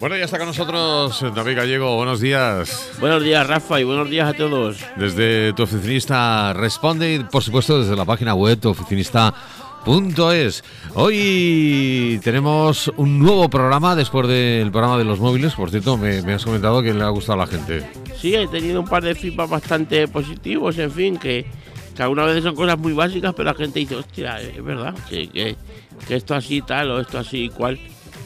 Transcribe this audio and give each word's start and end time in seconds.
Bueno, 0.00 0.16
ya 0.16 0.24
está 0.24 0.38
con 0.38 0.46
nosotros 0.46 1.22
David 1.34 1.56
Gallego. 1.56 1.94
Buenos 1.94 2.20
días. 2.20 2.90
Buenos 3.00 3.22
días, 3.22 3.46
Rafa, 3.46 3.82
y 3.82 3.84
buenos 3.84 4.08
días 4.08 4.30
a 4.30 4.32
todos. 4.32 4.78
Desde 4.96 5.52
tu 5.52 5.64
oficinista 5.64 6.54
responde 6.54 7.16
y, 7.16 7.18
por 7.18 7.42
supuesto, 7.42 7.80
desde 7.80 7.94
la 7.94 8.06
página 8.06 8.34
web 8.34 8.58
tuoficinista.es. 8.58 10.64
Hoy 10.94 12.18
tenemos 12.24 12.90
un 12.96 13.18
nuevo 13.18 13.50
programa 13.50 13.94
después 13.94 14.26
del 14.26 14.70
programa 14.70 14.96
de 14.96 15.04
los 15.04 15.20
móviles. 15.20 15.52
Por 15.52 15.70
cierto, 15.70 15.98
me, 15.98 16.20
has 16.32 16.46
comentado 16.46 16.82
que 16.82 16.94
le 16.94 17.02
ha 17.02 17.10
gustado 17.10 17.42
a 17.42 17.44
la 17.44 17.52
gente. 17.52 17.86
Sí, 18.18 18.34
he 18.34 18.48
tenido 18.48 18.80
un 18.80 18.88
par 18.88 19.02
de 19.02 19.14
feedback 19.14 19.50
bastante 19.50 20.08
positivos, 20.08 20.78
en 20.78 20.90
fin, 20.90 21.18
que, 21.18 21.44
que 21.94 22.02
algunas 22.02 22.24
veces 22.24 22.44
son 22.44 22.54
cosas 22.54 22.78
muy 22.78 22.94
básicas, 22.94 23.34
pero 23.34 23.50
la 23.50 23.54
gente 23.54 23.80
dice, 23.80 23.96
hostia, 23.96 24.40
es 24.40 24.64
verdad, 24.64 24.94
que, 25.10 25.28
que, 25.28 25.56
que 26.08 26.16
esto 26.16 26.34
así 26.34 26.62
tal 26.62 26.90
o 26.90 27.00
esto 27.00 27.18
así 27.18 27.50
cual. 27.50 27.78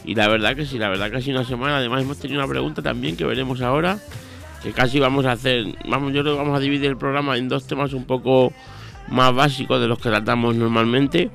Y 0.05 0.15
la 0.15 0.29
verdad 0.29 0.55
que 0.55 0.67
sí, 0.67 0.79
la 0.79 0.89
verdad 0.89 1.11
que 1.11 1.17
ha 1.17 1.35
una 1.35 1.45
semana. 1.45 1.79
Además 1.79 2.03
hemos 2.03 2.19
tenido 2.19 2.41
una 2.41 2.49
pregunta 2.49 2.83
también 2.83 3.17
que 3.17 3.25
veremos 3.25 3.63
ahora, 3.63 3.99
que 4.63 4.73
casi 4.73 5.01
vamos 5.01 5.25
a 5.25 5.33
hacer, 5.33 5.67
vamos, 5.89 6.13
yo 6.13 6.23
creo 6.23 6.35
que 6.35 6.43
vamos 6.43 6.57
a 6.57 6.61
dividir 6.61 6.91
el 6.91 6.97
programa 6.97 7.37
en 7.37 7.49
dos 7.49 7.67
temas 7.67 7.93
un 7.93 8.05
poco 8.05 8.53
más 9.09 9.35
básicos 9.35 9.81
de 9.81 9.89
los 9.89 9.99
que 9.99 10.11
tratamos 10.11 10.55
normalmente. 10.57 11.31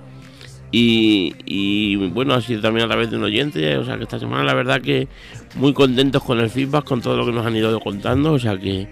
Y, 0.72 1.96
bueno, 2.10 2.36
ha 2.36 2.42
sido 2.42 2.62
también 2.62 2.86
a 2.86 2.90
través 2.90 3.10
de 3.10 3.18
un 3.18 3.24
oyente, 3.24 3.76
o 3.78 3.84
sea 3.84 3.98
que 3.98 4.04
esta 4.04 4.20
semana 4.20 4.44
la 4.44 4.54
verdad 4.54 4.82
que 4.82 5.08
muy 5.56 5.74
contentos 5.74 6.24
con 6.24 6.40
el 6.40 6.52
feedback, 6.52 6.86
con 6.86 7.02
todo 7.02 7.18
lo 7.18 7.26
que 7.26 7.32
nos 7.32 7.44
han 7.44 7.56
ido 7.56 7.80
contando, 7.80 8.34
o 8.34 8.40
sea 8.40 8.56
que 8.56 8.88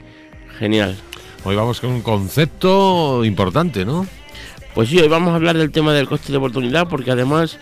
genial. 0.58 0.96
Hoy 1.44 1.56
vamos 1.56 1.80
con 1.80 1.92
un 1.92 2.02
concepto 2.02 3.24
importante, 3.24 3.86
¿no? 3.86 4.08
Pues 4.74 4.90
sí, 4.90 4.98
hoy 4.98 5.08
vamos 5.08 5.34
a 5.34 5.36
hablar 5.36 5.56
del 5.56 5.70
tema 5.70 5.94
del 5.94 6.08
coste 6.08 6.32
de 6.32 6.40
oportunidad, 6.40 6.88
porque 6.88 7.12
además 7.12 7.60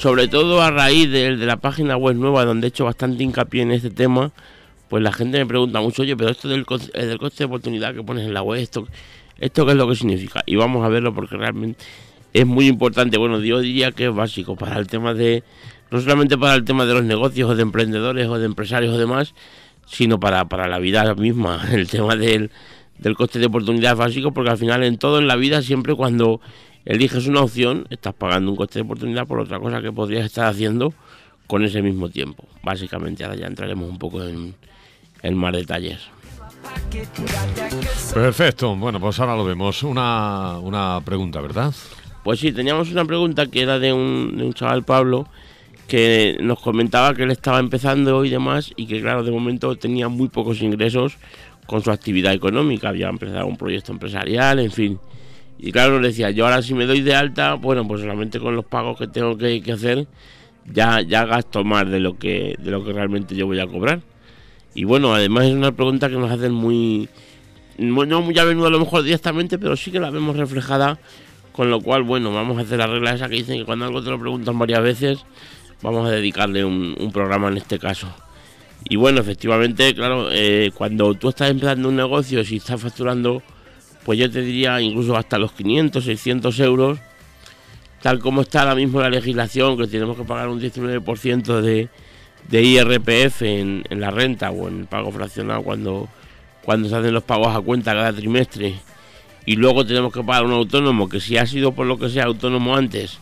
sobre 0.00 0.28
todo 0.28 0.62
a 0.62 0.70
raíz 0.70 1.10
de, 1.10 1.36
la 1.36 1.58
página 1.58 1.94
web 1.94 2.16
nueva 2.16 2.46
donde 2.46 2.66
he 2.66 2.68
hecho 2.68 2.86
bastante 2.86 3.22
hincapié 3.22 3.60
en 3.60 3.70
este 3.70 3.90
tema, 3.90 4.32
pues 4.88 5.02
la 5.02 5.12
gente 5.12 5.36
me 5.36 5.44
pregunta 5.44 5.82
mucho, 5.82 6.00
oye, 6.00 6.16
pero 6.16 6.30
esto 6.30 6.48
del, 6.48 6.64
eh, 6.94 7.04
del 7.04 7.18
coste 7.18 7.40
de 7.40 7.44
oportunidad 7.44 7.94
que 7.94 8.02
pones 8.02 8.26
en 8.26 8.32
la 8.32 8.40
web, 8.40 8.62
esto, 8.62 8.88
esto 9.38 9.66
qué 9.66 9.72
es 9.72 9.76
lo 9.76 9.86
que 9.86 9.96
significa. 9.96 10.42
Y 10.46 10.56
vamos 10.56 10.86
a 10.86 10.88
verlo 10.88 11.12
porque 11.12 11.36
realmente 11.36 11.84
es 12.32 12.46
muy 12.46 12.66
importante. 12.66 13.18
Bueno, 13.18 13.40
yo 13.40 13.60
diría 13.60 13.92
que 13.92 14.06
es 14.06 14.14
básico 14.14 14.56
para 14.56 14.78
el 14.78 14.86
tema 14.86 15.12
de, 15.12 15.44
no 15.90 16.00
solamente 16.00 16.38
para 16.38 16.54
el 16.54 16.64
tema 16.64 16.86
de 16.86 16.94
los 16.94 17.04
negocios 17.04 17.50
o 17.50 17.54
de 17.54 17.60
emprendedores 17.60 18.26
o 18.26 18.38
de 18.38 18.46
empresarios 18.46 18.94
o 18.94 18.98
demás, 18.98 19.34
sino 19.84 20.18
para, 20.18 20.48
para 20.48 20.66
la 20.66 20.78
vida 20.78 21.14
misma. 21.14 21.62
El 21.72 21.90
tema 21.90 22.16
del, 22.16 22.50
del 22.96 23.16
coste 23.16 23.38
de 23.38 23.46
oportunidad 23.46 23.92
es 23.92 23.98
básico 23.98 24.32
porque 24.32 24.48
al 24.48 24.56
final 24.56 24.82
en 24.82 24.96
todo 24.96 25.18
en 25.18 25.28
la 25.28 25.36
vida 25.36 25.60
siempre 25.60 25.94
cuando 25.94 26.40
eliges 26.84 27.26
una 27.26 27.42
opción, 27.42 27.86
estás 27.90 28.14
pagando 28.14 28.50
un 28.50 28.56
coste 28.56 28.78
de 28.78 28.84
oportunidad 28.84 29.26
por 29.26 29.40
otra 29.40 29.58
cosa 29.58 29.82
que 29.82 29.92
podrías 29.92 30.24
estar 30.24 30.46
haciendo 30.46 30.92
con 31.46 31.64
ese 31.64 31.82
mismo 31.82 32.08
tiempo. 32.08 32.44
Básicamente, 32.62 33.24
ahora 33.24 33.36
ya 33.36 33.46
entraremos 33.46 33.88
un 33.88 33.98
poco 33.98 34.22
en, 34.22 34.54
más 35.34 35.52
detalles. 35.52 36.00
Perfecto, 38.14 38.76
bueno, 38.76 39.00
pues 39.00 39.18
ahora 39.18 39.36
lo 39.36 39.44
vemos. 39.44 39.82
Una, 39.82 40.58
una 40.58 41.00
pregunta, 41.04 41.40
¿verdad? 41.40 41.74
Pues 42.22 42.40
sí, 42.40 42.52
teníamos 42.52 42.90
una 42.90 43.04
pregunta 43.04 43.46
que 43.46 43.62
era 43.62 43.78
de 43.78 43.92
un, 43.92 44.36
de 44.36 44.44
un 44.44 44.52
chaval 44.52 44.84
Pablo 44.84 45.26
que 45.90 46.36
nos 46.40 46.60
comentaba 46.60 47.14
que 47.14 47.24
él 47.24 47.32
estaba 47.32 47.58
empezando 47.58 48.24
y 48.24 48.30
demás 48.30 48.72
y 48.76 48.86
que 48.86 49.00
claro, 49.00 49.24
de 49.24 49.32
momento 49.32 49.74
tenía 49.74 50.08
muy 50.08 50.28
pocos 50.28 50.62
ingresos 50.62 51.18
con 51.66 51.82
su 51.82 51.90
actividad 51.90 52.32
económica, 52.32 52.90
había 52.90 53.08
empezado 53.08 53.46
un 53.46 53.56
proyecto 53.56 53.90
empresarial, 53.90 54.60
en 54.60 54.70
fin. 54.70 55.00
Y 55.62 55.72
claro, 55.72 55.94
nos 55.94 56.02
decía, 56.04 56.30
yo 56.30 56.46
ahora 56.46 56.62
si 56.62 56.72
me 56.72 56.86
doy 56.86 57.02
de 57.02 57.14
alta, 57.14 57.54
bueno, 57.54 57.86
pues 57.86 58.00
solamente 58.00 58.40
con 58.40 58.56
los 58.56 58.64
pagos 58.64 58.98
que 58.98 59.06
tengo 59.06 59.36
que, 59.36 59.62
hacer, 59.70 60.06
ya, 60.64 61.02
ya 61.02 61.26
gasto 61.26 61.64
más 61.64 61.90
de 61.90 62.00
lo 62.00 62.16
que 62.18 62.54
de 62.58 62.70
lo 62.70 62.82
que 62.82 62.94
realmente 62.94 63.36
yo 63.36 63.46
voy 63.46 63.60
a 63.60 63.66
cobrar. 63.66 64.00
Y 64.74 64.84
bueno, 64.84 65.14
además 65.14 65.44
es 65.44 65.52
una 65.52 65.72
pregunta 65.72 66.08
que 66.08 66.16
nos 66.16 66.30
hacen 66.30 66.52
muy, 66.52 67.10
no 67.76 68.22
muy 68.22 68.38
a 68.38 68.44
menudo 68.46 68.68
a 68.68 68.70
lo 68.70 68.80
mejor 68.80 69.02
directamente, 69.02 69.58
pero 69.58 69.76
sí 69.76 69.90
que 69.90 70.00
la 70.00 70.10
vemos 70.10 70.34
reflejada, 70.34 70.98
con 71.52 71.68
lo 71.68 71.80
cual, 71.82 72.04
bueno, 72.04 72.32
vamos 72.32 72.56
a 72.56 72.62
hacer 72.62 72.78
la 72.78 72.86
regla 72.86 73.12
esa 73.12 73.28
que 73.28 73.36
dicen 73.36 73.58
que 73.58 73.66
cuando 73.66 73.84
algo 73.84 74.02
te 74.02 74.08
lo 74.08 74.18
preguntan 74.18 74.58
varias 74.58 74.82
veces, 74.82 75.26
vamos 75.82 76.08
a 76.08 76.10
dedicarle 76.10 76.64
un, 76.64 77.10
programa 77.12 77.48
en 77.48 77.58
este 77.58 77.78
caso. 77.78 78.08
Y 78.88 78.96
bueno, 78.96 79.20
efectivamente, 79.20 79.94
claro, 79.94 80.28
eh, 80.32 80.70
cuando 80.74 81.12
tú 81.14 81.28
estás 81.28 81.50
empezando 81.50 81.90
un 81.90 81.96
negocio, 81.96 82.42
si 82.44 82.56
estás 82.56 82.80
facturando 82.80 83.42
pues 84.04 84.18
yo 84.18 84.30
te 84.30 84.42
diría 84.42 84.80
incluso 84.80 85.16
hasta 85.16 85.38
los 85.38 85.52
500, 85.52 86.04
600 86.04 86.60
euros, 86.60 86.98
tal 88.02 88.18
como 88.18 88.42
está 88.42 88.62
ahora 88.62 88.74
mismo 88.74 89.00
la 89.00 89.10
legislación, 89.10 89.76
que 89.76 89.86
tenemos 89.86 90.16
que 90.16 90.24
pagar 90.24 90.48
un 90.48 90.60
19% 90.60 91.60
de, 91.60 91.88
de 92.48 92.62
IRPF 92.62 93.42
en, 93.42 93.84
la 93.90 94.10
renta 94.10 94.50
o 94.50 94.68
en 94.68 94.80
el 94.80 94.86
pago 94.86 95.12
fraccionado 95.12 95.62
cuando, 95.62 96.08
cuando 96.64 96.88
se 96.88 96.96
hacen 96.96 97.12
los 97.12 97.24
pagos 97.24 97.54
a 97.54 97.60
cuenta 97.60 97.92
cada 97.92 98.12
trimestre, 98.12 98.74
y 99.46 99.56
luego 99.56 99.84
tenemos 99.84 100.12
que 100.12 100.22
pagar 100.22 100.44
un 100.44 100.52
autónomo 100.52 101.08
que 101.08 101.20
si 101.20 101.36
ha 101.36 101.46
sido 101.46 101.72
por 101.72 101.86
lo 101.86 101.98
que 101.98 102.08
sea 102.08 102.24
autónomo 102.24 102.76
antes, 102.76 103.18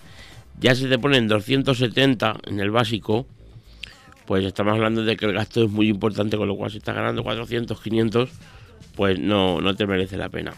ya 0.60 0.74
se 0.74 0.88
te 0.88 0.98
ponen 0.98 1.28
270 1.28 2.36
en 2.46 2.60
el 2.60 2.70
básico, 2.70 3.26
pues 4.26 4.44
estamos 4.44 4.74
hablando 4.74 5.04
de 5.04 5.16
que 5.16 5.26
el 5.26 5.32
gasto 5.32 5.64
es 5.64 5.70
muy 5.70 5.88
importante, 5.88 6.36
con 6.36 6.48
lo 6.48 6.56
cual 6.56 6.70
si 6.70 6.78
estás 6.78 6.94
ganando 6.94 7.22
400, 7.22 7.80
500, 7.80 8.30
pues 8.96 9.18
no, 9.18 9.60
no 9.60 9.74
te 9.74 9.86
merece 9.86 10.16
la 10.16 10.28
pena. 10.28 10.52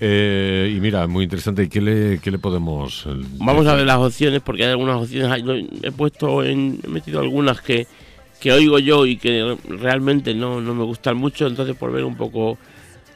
Eh, 0.00 0.74
y 0.76 0.80
mira, 0.80 1.06
muy 1.06 1.24
interesante. 1.24 1.68
¿Qué 1.68 1.80
le, 1.80 2.18
qué 2.20 2.30
le 2.30 2.38
podemos.? 2.38 3.06
Eh, 3.06 3.14
Vamos 3.38 3.66
a 3.66 3.74
ver 3.74 3.86
las 3.86 3.98
opciones, 3.98 4.42
porque 4.42 4.64
hay 4.64 4.70
algunas 4.70 5.02
opciones. 5.02 5.42
He 5.82 5.92
puesto 5.92 6.44
en, 6.44 6.80
he 6.84 6.88
metido 6.88 7.20
algunas 7.20 7.60
que, 7.60 7.86
que 8.40 8.52
oigo 8.52 8.78
yo 8.78 9.06
y 9.06 9.16
que 9.16 9.56
realmente 9.68 10.34
no, 10.34 10.60
no 10.60 10.74
me 10.74 10.84
gustan 10.84 11.16
mucho. 11.16 11.46
Entonces, 11.46 11.76
por 11.76 11.92
ver 11.92 12.04
un 12.04 12.16
poco. 12.16 12.58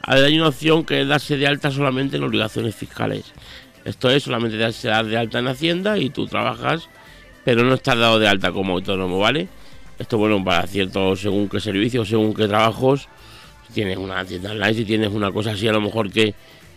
A 0.03 0.15
ver, 0.15 0.25
hay 0.25 0.39
una 0.39 0.49
opción 0.49 0.83
que 0.83 1.01
es 1.01 1.07
darse 1.07 1.37
de 1.37 1.45
alta 1.45 1.69
solamente 1.69 2.17
en 2.17 2.23
obligaciones 2.23 2.75
fiscales. 2.75 3.33
Esto 3.85 4.09
es 4.09 4.23
solamente 4.23 4.57
darse 4.57 4.87
de 4.87 5.17
alta 5.17 5.39
en 5.39 5.47
Hacienda 5.47 5.97
y 5.97 6.09
tú 6.09 6.25
trabajas, 6.25 6.89
pero 7.43 7.63
no 7.63 7.75
estás 7.75 7.97
dado 7.97 8.17
de 8.17 8.27
alta 8.27 8.51
como 8.51 8.73
autónomo, 8.73 9.19
¿vale? 9.19 9.47
Esto, 9.99 10.17
bueno, 10.17 10.43
para 10.43 10.65
ciertos, 10.67 11.21
según 11.21 11.47
qué 11.47 11.59
servicios, 11.59 12.09
según 12.09 12.33
qué 12.33 12.47
trabajos 12.47 13.07
tienes 13.73 13.97
una 13.97 14.23
tienda 14.25 14.51
online, 14.51 14.73
si 14.73 14.85
tienes 14.85 15.09
una 15.09 15.31
cosa 15.31 15.51
así, 15.51 15.67
a 15.67 15.71
lo 15.71 15.81
mejor 15.81 16.11
que, 16.11 16.33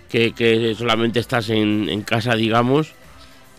que, 0.08 0.74
solamente 0.78 1.18
estás 1.18 1.50
en, 1.50 2.02
casa, 2.02 2.34
digamos, 2.34 2.92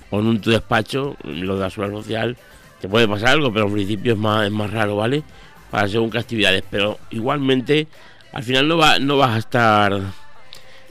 o 0.09 0.19
en 0.19 0.27
un 0.27 0.41
tu 0.41 0.51
despacho, 0.51 1.17
lo 1.23 1.55
de 1.55 1.61
la 1.61 1.69
seguridad 1.69 1.97
social, 1.97 2.37
te 2.79 2.87
puede 2.87 3.07
pasar 3.07 3.29
algo, 3.29 3.51
pero 3.51 3.67
en 3.67 3.73
principio 3.73 4.13
es 4.13 4.19
más, 4.19 4.45
es 4.45 4.51
más 4.51 4.71
raro, 4.71 4.95
¿vale? 4.95 5.23
Para 5.71 5.87
según 5.87 6.09
qué 6.09 6.19
actividades, 6.19 6.63
pero 6.69 6.99
igualmente 7.11 7.87
al 8.31 8.43
final 8.43 8.67
no, 8.67 8.77
va, 8.77 8.99
no 8.99 9.17
vas 9.17 9.31
a 9.31 9.39
estar, 9.39 10.01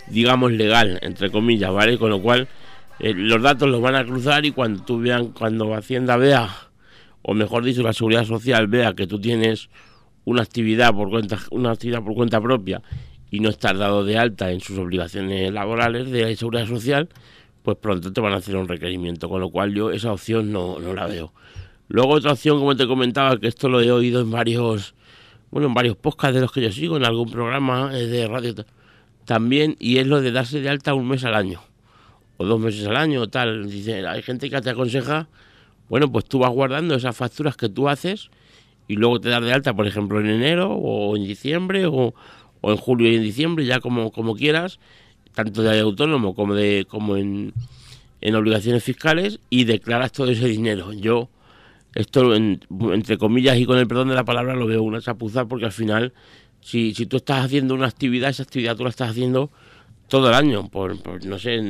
digamos, 0.08 0.52
legal, 0.52 0.98
entre 1.02 1.31
comillas, 1.31 1.72
¿vale? 1.72 1.98
Con 1.98 2.10
lo 2.10 2.20
cual 2.20 2.48
eh, 3.00 3.12
los 3.14 3.42
datos 3.42 3.69
los 3.69 3.81
van 3.81 3.94
a 3.94 4.04
cruzar 4.04 4.44
y 4.44 4.52
cuando 4.52 4.82
tú 4.82 4.98
vean, 4.98 5.28
cuando 5.28 5.75
Hacienda 5.75 6.16
vea, 6.16 6.48
o 7.27 7.35
mejor 7.35 7.65
dicho, 7.65 7.83
la 7.83 7.95
seguridad 7.95 8.25
social 8.25 8.67
vea 8.67 8.95
que 8.95 9.07
tú 9.07 9.19
tienes 9.19 9.71
una 10.25 10.43
actividad 10.43 10.93
por 10.93 11.09
cuenta, 11.09 11.39
una 11.51 11.73
actividad 11.73 12.03
por 12.03 12.15
cuenta 12.15 12.41
propia 12.41 12.83
y 13.31 13.41
no 13.41 13.49
estar 13.49 13.77
dado 13.79 14.05
de 14.05 14.19
alta 14.19 14.53
en 14.53 14.61
sus 14.61 14.79
obligaciones 14.79 15.51
laborales 15.53 16.11
de 16.11 16.37
seguridad 16.37 16.67
social, 16.67 17.09
pues 17.62 17.79
pronto 17.79 18.12
te 18.12 18.21
van 18.21 18.35
a 18.35 18.37
hacer 18.37 18.57
un 18.57 18.69
requerimiento, 18.69 19.29
con 19.31 19.41
lo 19.41 19.49
cual 19.51 19.75
yo 19.75 19.91
esa 19.91 20.12
opción 20.12 20.53
no, 20.53 20.79
no 20.79 20.93
la 20.93 21.07
veo. 21.07 21.33
Luego 21.89 22.12
otra 22.12 22.33
opción, 22.33 22.59
como 22.59 22.77
te 22.77 22.87
comentaba, 22.87 23.39
que 23.41 23.49
esto 23.49 23.69
lo 23.71 23.81
he 23.81 23.91
oído 23.91 24.21
en 24.21 24.31
varios, 24.31 24.95
bueno, 25.51 25.69
en 25.69 25.75
varios 25.75 25.97
podcasts 25.97 26.35
de 26.35 26.43
los 26.43 26.53
que 26.53 26.61
yo 26.61 26.71
sigo, 26.71 26.99
en 26.99 27.05
algún 27.05 27.31
programa 27.31 27.91
eh, 27.99 28.06
de 28.06 28.27
radio 28.29 28.55
también, 29.25 29.77
y 29.79 29.97
es 29.97 30.06
lo 30.06 30.21
de 30.21 30.31
darse 30.31 30.61
de 30.61 30.69
alta 30.69 30.93
un 30.93 31.09
mes 31.09 31.25
al 31.25 31.35
año, 31.35 31.62
o 32.37 32.45
dos 32.45 32.61
meses 32.61 32.87
al 32.87 32.97
año, 32.97 33.27
tal. 33.29 33.71
Dice, 33.71 34.06
hay 34.06 34.23
gente 34.23 34.51
que 34.51 34.61
te 34.61 34.71
aconseja, 34.71 35.29
bueno, 35.89 36.11
pues 36.11 36.25
tú 36.25 36.39
vas 36.39 36.50
guardando 36.50 36.95
esas 36.95 37.17
facturas 37.17 37.56
que 37.56 37.69
tú 37.69 37.88
haces, 37.88 38.31
y 38.87 38.97
luego 38.97 39.20
te 39.20 39.29
das 39.29 39.43
de 39.43 39.53
alta, 39.53 39.75
por 39.75 39.87
ejemplo, 39.87 40.20
en 40.20 40.26
enero 40.26 40.73
o 40.73 41.17
en 41.17 41.25
diciembre 41.25 41.87
o, 41.87 42.14
en 42.62 42.76
julio 42.76 43.11
y 43.11 43.17
en 43.17 43.23
diciembre, 43.23 43.64
ya 43.64 43.81
como, 43.81 44.11
como 44.11 44.35
quieras, 44.35 44.79
tanto 45.35 45.62
de 45.62 45.81
autónomo 45.81 46.35
como, 46.35 46.55
de, 46.55 46.87
como 46.88 47.17
en, 47.17 47.53
en 48.20 48.35
obligaciones 48.35 48.85
fiscales 48.85 49.41
y 49.50 49.64
declaras 49.64 50.12
todo 50.12 50.31
ese 50.31 50.49
dinero. 50.49 50.93
Yo, 50.93 51.29
esto 51.94 52.35
entre 52.35 53.19
comillas 53.19 53.58
y 53.58 53.67
con 53.67 53.79
el 53.79 53.87
perdón 53.87 54.08
de 54.08 54.14
la 54.14 54.25
palabra, 54.25 54.55
lo 54.55 54.67
veo 54.67 54.82
una 54.82 55.00
chapuza 55.00 55.44
porque 55.47 55.67
al 55.67 55.73
final, 55.73 56.12
si, 56.61 56.94
si 56.94 57.06
tú 57.06 57.19
estás 57.19 57.44
haciendo 57.44 57.75
una 57.75 57.87
actividad, 57.87 58.31
esa 58.31 58.43
actividad 58.43 58.76
tú 58.76 58.85
la 58.85 58.91
estás 58.91 59.11
haciendo 59.11 59.50
todo 60.08 60.29
el 60.29 60.35
año, 60.35 60.69
por, 60.69 61.00
por 61.03 61.25
no 61.25 61.38
sé, 61.38 61.61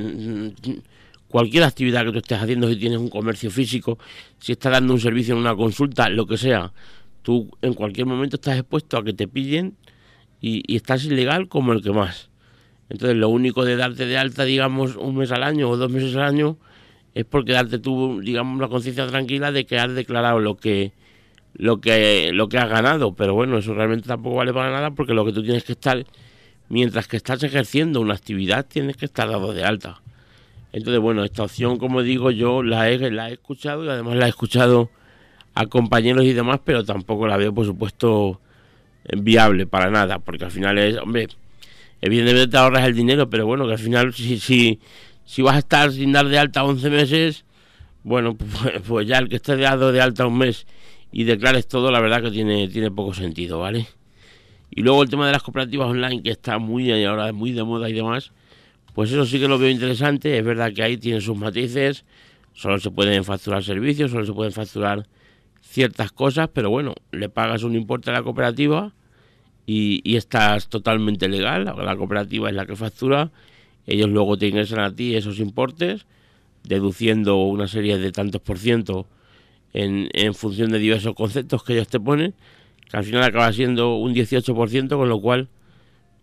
cualquier 1.35 1.65
actividad 1.65 2.05
que 2.05 2.13
tú 2.13 2.19
estés 2.19 2.41
haciendo, 2.41 2.69
si 2.69 2.77
tienes 2.77 3.01
un 3.01 3.09
comercio 3.09 3.51
físico, 3.51 3.99
si 4.39 4.53
estás 4.53 4.71
dando 4.71 4.93
un 4.95 5.01
servicio 5.01 5.35
en 5.35 5.41
una 5.41 5.57
consulta, 5.57 6.09
lo 6.09 6.29
que 6.29 6.37
sea, 6.37 6.73
tú 7.23 7.51
en 7.61 7.75
cualquier 7.75 8.07
momento 8.07 8.37
estás 8.37 8.57
expuesto 8.57 8.97
a 8.97 9.03
que 9.03 9.15
te 9.15 9.27
pillen 9.27 9.77
y, 10.41 10.77
estás 10.77 11.05
ilegal 11.05 11.49
como 11.49 11.73
el 11.73 11.83
que 11.83 11.91
más. 11.91 12.31
Entonces 12.89 13.17
lo 13.17 13.31
único 13.31 13.65
de 13.65 13.75
darte 13.75 14.07
de 14.07 14.17
alta, 14.17 14.45
digamos, 14.45 14.95
un 14.95 15.17
mes 15.17 15.33
al 15.33 15.43
año 15.43 15.69
o 15.71 15.77
dos 15.77 15.91
meses 15.91 16.15
al 16.15 16.23
año, 16.23 16.57
es 17.15 17.25
porque 17.25 17.51
darte 17.51 17.81
tú, 17.81 18.21
digamos, 18.21 18.61
la 18.61 18.69
conciencia 18.69 19.05
tranquila 19.09 19.51
de 19.51 19.67
que 19.67 19.77
has 19.77 19.93
declarado 19.93 20.39
lo 20.39 20.57
que, 20.57 20.93
lo 21.55 21.81
que, 21.81 22.31
lo 22.33 22.49
que 22.49 22.59
has 22.59 22.71
ganado, 22.71 23.17
pero 23.17 23.35
bueno, 23.35 23.59
eso 23.59 23.75
realmente 23.75 24.07
tampoco 24.07 24.37
vale 24.37 24.53
para 24.53 24.71
nada 24.71 24.93
porque 24.93 25.15
lo 25.15 25.25
que 25.25 25.33
tú 25.33 25.43
tienes 25.43 25.65
que 25.65 25.73
estar, 25.73 26.07
mientras 26.69 27.09
que 27.09 27.17
estás 27.17 27.43
ejerciendo 27.43 28.01
una 28.01 28.15
actividad, 28.15 28.65
tienes 28.69 28.97
que 28.97 29.07
estar 29.07 29.29
dado 29.29 29.53
de 29.53 29.65
alta. 29.65 30.01
Entonces, 30.75 31.01
bueno, 31.01 31.23
esta 31.23 31.45
opción, 31.45 31.79
como 31.79 32.03
digo, 32.03 32.33
yo 32.33 32.65
la 32.65 32.91
he, 32.91 32.99
la 33.13 33.31
he 33.31 33.35
escuchado 33.35 33.85
y 33.85 33.89
además 33.89 34.17
la 34.17 34.27
he 34.27 34.29
escuchado 34.29 34.91
a 35.55 35.67
compañeros 35.67 36.25
y 36.25 36.33
demás, 36.33 36.59
pero 36.65 36.85
tampoco 36.85 37.29
la 37.29 37.37
veo, 37.37 37.55
por 37.55 37.65
supuesto, 37.65 38.41
viable 39.17 39.69
para 39.69 39.89
nada, 39.93 40.19
porque 40.19 40.47
al 40.47 40.51
final 40.51 40.77
es, 40.79 40.97
hombre, 40.97 41.29
evidentemente 42.01 42.49
te 42.49 42.57
ahorras 42.57 42.89
el 42.89 42.95
dinero, 42.97 43.31
pero 43.31 43.47
bueno, 43.47 43.69
que 43.69 43.75
al 43.75 43.79
final 43.79 44.13
si, 44.15 44.41
si, 44.41 44.81
si 45.25 45.43
vas 45.43 45.55
a 45.55 45.59
estar 45.61 45.93
sin 45.93 46.11
dar 46.11 46.27
de 46.27 46.41
alta 46.41 46.65
11 46.65 46.91
meses, 46.91 47.45
bueno, 48.03 48.35
pues, 48.37 48.83
pues, 48.85 49.07
ya 49.07 49.19
el 49.19 49.29
que 49.29 49.37
esté 49.37 49.57
dado 49.57 49.93
de 49.93 50.01
alta 50.01 50.27
un 50.27 50.39
mes 50.39 50.67
y 51.13 51.23
declares 51.23 51.69
todo, 51.69 51.93
la 51.93 52.01
verdad 52.01 52.21
que 52.21 52.33
tiene, 52.33 52.67
tiene 52.67 52.91
poco 52.91 53.15
sentido, 53.15 53.61
¿vale? 53.61 53.87
Y 54.73 54.83
luego 54.83 55.05
el 55.05 55.09
tema 55.09 55.29
de 55.29 55.35
las 55.35 55.45
cooperativas 55.45 55.87
online, 55.87 56.21
que 56.21 56.31
está 56.31 56.59
muy 56.59 56.91
ahora 57.05 57.33
muy 57.33 57.53
de 57.53 57.63
moda 57.63 57.89
y 57.89 57.93
demás, 57.93 58.33
pues 58.95 59.11
eso 59.11 59.27
sí 59.27 59.41
que 59.41 59.49
lo 59.49 59.59
veo 59.59 59.71
interesante. 59.71 60.39
Es 60.39 60.45
verdad 60.45 60.73
que 60.73 60.83
ahí 60.83 60.97
tiene 60.97 61.21
sus 61.21 61.37
matices. 61.37 62.05
Solo 62.53 62.79
se 62.79 62.91
pueden 62.91 63.25
facturar 63.25 63.65
servicios, 63.65 64.13
solo 64.13 64.25
se 64.25 64.33
pueden 64.33 64.53
facturar 64.53 65.07
ciertas 65.61 66.13
cosas, 66.13 66.49
pero 66.53 66.71
bueno, 66.71 66.95
le 67.11 67.29
pagas 67.29 67.65
un 67.65 67.75
importe 67.75 68.11
a 68.11 68.13
la 68.13 68.23
cooperativa 68.23 68.93
y, 69.67 70.17
estás 70.17 70.69
totalmente 70.69 71.29
legal. 71.29 71.65
La 71.65 71.97
cooperativa 71.97 72.49
es 72.49 72.55
la 72.55 72.67
que 72.67 72.77
factura. 72.77 73.33
Ellos 73.87 74.09
luego 74.09 74.39
te 74.39 74.47
ingresan 74.47 74.79
a 74.79 74.95
ti 74.95 75.17
esos 75.17 75.41
importes, 75.41 76.07
deduciendo 76.63 77.37
una 77.39 77.67
serie 77.67 77.99
de 77.99 78.13
tantos 78.13 78.41
por 78.41 78.59
ciento 78.59 79.09
en, 79.73 80.09
en 80.13 80.35
función 80.35 80.71
de 80.71 80.79
diversos 80.79 81.15
conceptos 81.15 81.65
que 81.65 81.73
ellos 81.73 81.89
te 81.89 81.99
ponen, 81.99 82.35
que 82.89 82.97
al 82.97 83.05
final 83.05 83.25
acaba 83.25 83.53
siendo 83.53 83.97
un 83.97 84.15
18%, 84.15 84.97
con 84.97 85.09
lo 85.09 85.21
cual 85.21 85.49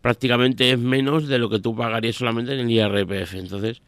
prácticamente 0.02 0.72
es 0.72 0.80
menos 0.80 1.28
de 1.28 1.38
lo 1.38 1.50
que 1.50 1.60
tú 1.60 1.76
pagarías 1.76 2.16
solamente 2.16 2.54
en 2.54 2.60
el 2.62 2.72
IRPF. 2.72 3.36
Entonces, 3.36 3.82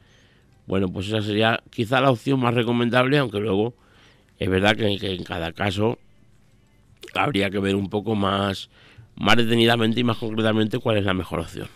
bueno, 0.65 0.87
pues 0.89 1.07
esa 1.07 1.21
sería 1.21 1.61
quizá 1.69 1.99
la 1.99 2.11
opción 2.11 2.39
más 2.39 2.53
recomendable, 2.53 3.17
aunque 3.17 3.39
luego 3.39 3.73
es 4.39 4.49
verdad 4.49 4.75
que, 4.75 4.87
en 4.87 5.23
cada 5.23 5.51
caso 5.51 5.97
habría 7.13 7.49
que 7.49 7.59
ver 7.59 7.75
un 7.75 7.89
poco 7.89 8.15
más, 8.15 8.69
más 9.15 9.35
detenidamente 9.35 9.99
y 9.99 10.03
más 10.03 10.17
concretamente 10.17 10.79
cuál 10.79 10.97
es 10.97 11.03
la 11.03 11.13
mejor 11.13 11.41
opción. 11.41 11.67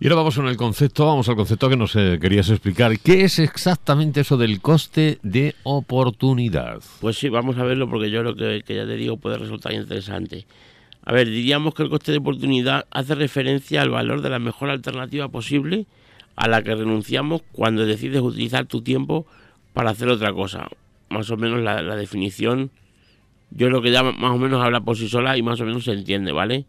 Y 0.00 0.06
ahora 0.06 0.16
vamos 0.16 0.34
con 0.34 0.48
el 0.48 0.56
concepto, 0.56 1.06
vamos 1.06 1.28
al 1.28 1.36
concepto 1.36 1.68
que 1.68 1.76
nos 1.76 1.94
eh, 1.94 2.18
querías 2.20 2.48
explicar. 2.48 2.98
¿Qué 2.98 3.22
es 3.24 3.38
exactamente 3.38 4.22
eso 4.22 4.36
del 4.36 4.60
coste 4.60 5.18
de 5.22 5.54
oportunidad? 5.62 6.80
Pues 7.00 7.18
sí, 7.18 7.28
vamos 7.28 7.58
a 7.58 7.64
verlo 7.64 7.88
porque 7.88 8.10
yo 8.10 8.20
creo 8.22 8.34
que, 8.34 8.64
que 8.64 8.76
ya 8.76 8.86
te 8.86 8.96
digo 8.96 9.18
puede 9.18 9.38
resultar 9.38 9.72
interesante. 9.72 10.46
A 11.04 11.12
ver, 11.12 11.28
diríamos 11.28 11.74
que 11.74 11.82
el 11.82 11.90
coste 11.90 12.12
de 12.12 12.18
oportunidad 12.18 12.86
hace 12.90 13.14
referencia 13.14 13.82
al 13.82 13.90
valor 13.90 14.22
de 14.22 14.30
la 14.30 14.38
mejor 14.38 14.70
alternativa 14.70 15.28
posible 15.28 15.86
a 16.36 16.48
la 16.48 16.62
que 16.62 16.74
renunciamos 16.74 17.42
cuando 17.52 17.84
decides 17.84 18.20
utilizar 18.20 18.66
tu 18.66 18.82
tiempo 18.82 19.26
para 19.72 19.90
hacer 19.90 20.08
otra 20.08 20.32
cosa. 20.32 20.68
Más 21.10 21.28
o 21.30 21.36
menos 21.36 21.60
la, 21.60 21.96
definición, 21.96 22.70
yo 23.50 23.66
creo 23.66 23.82
que 23.82 23.90
ya 23.90 24.02
más 24.02 24.30
o 24.30 24.38
menos 24.38 24.64
habla 24.64 24.80
por 24.80 24.96
sí 24.96 25.08
sola 25.08 25.36
y 25.36 25.42
más 25.42 25.60
o 25.60 25.64
menos 25.64 25.84
se 25.84 25.92
entiende, 25.92 26.30
¿vale? 26.30 26.66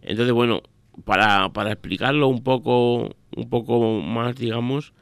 Entonces, 0.00 0.32
bueno, 0.32 0.62
para, 1.04 1.50
para 1.50 1.72
explicarlo 1.72 2.28
un 2.28 2.42
poco, 2.42 3.14
un 3.36 3.50
poco 3.50 4.00
más, 4.00 4.36
digamos, 4.36 4.94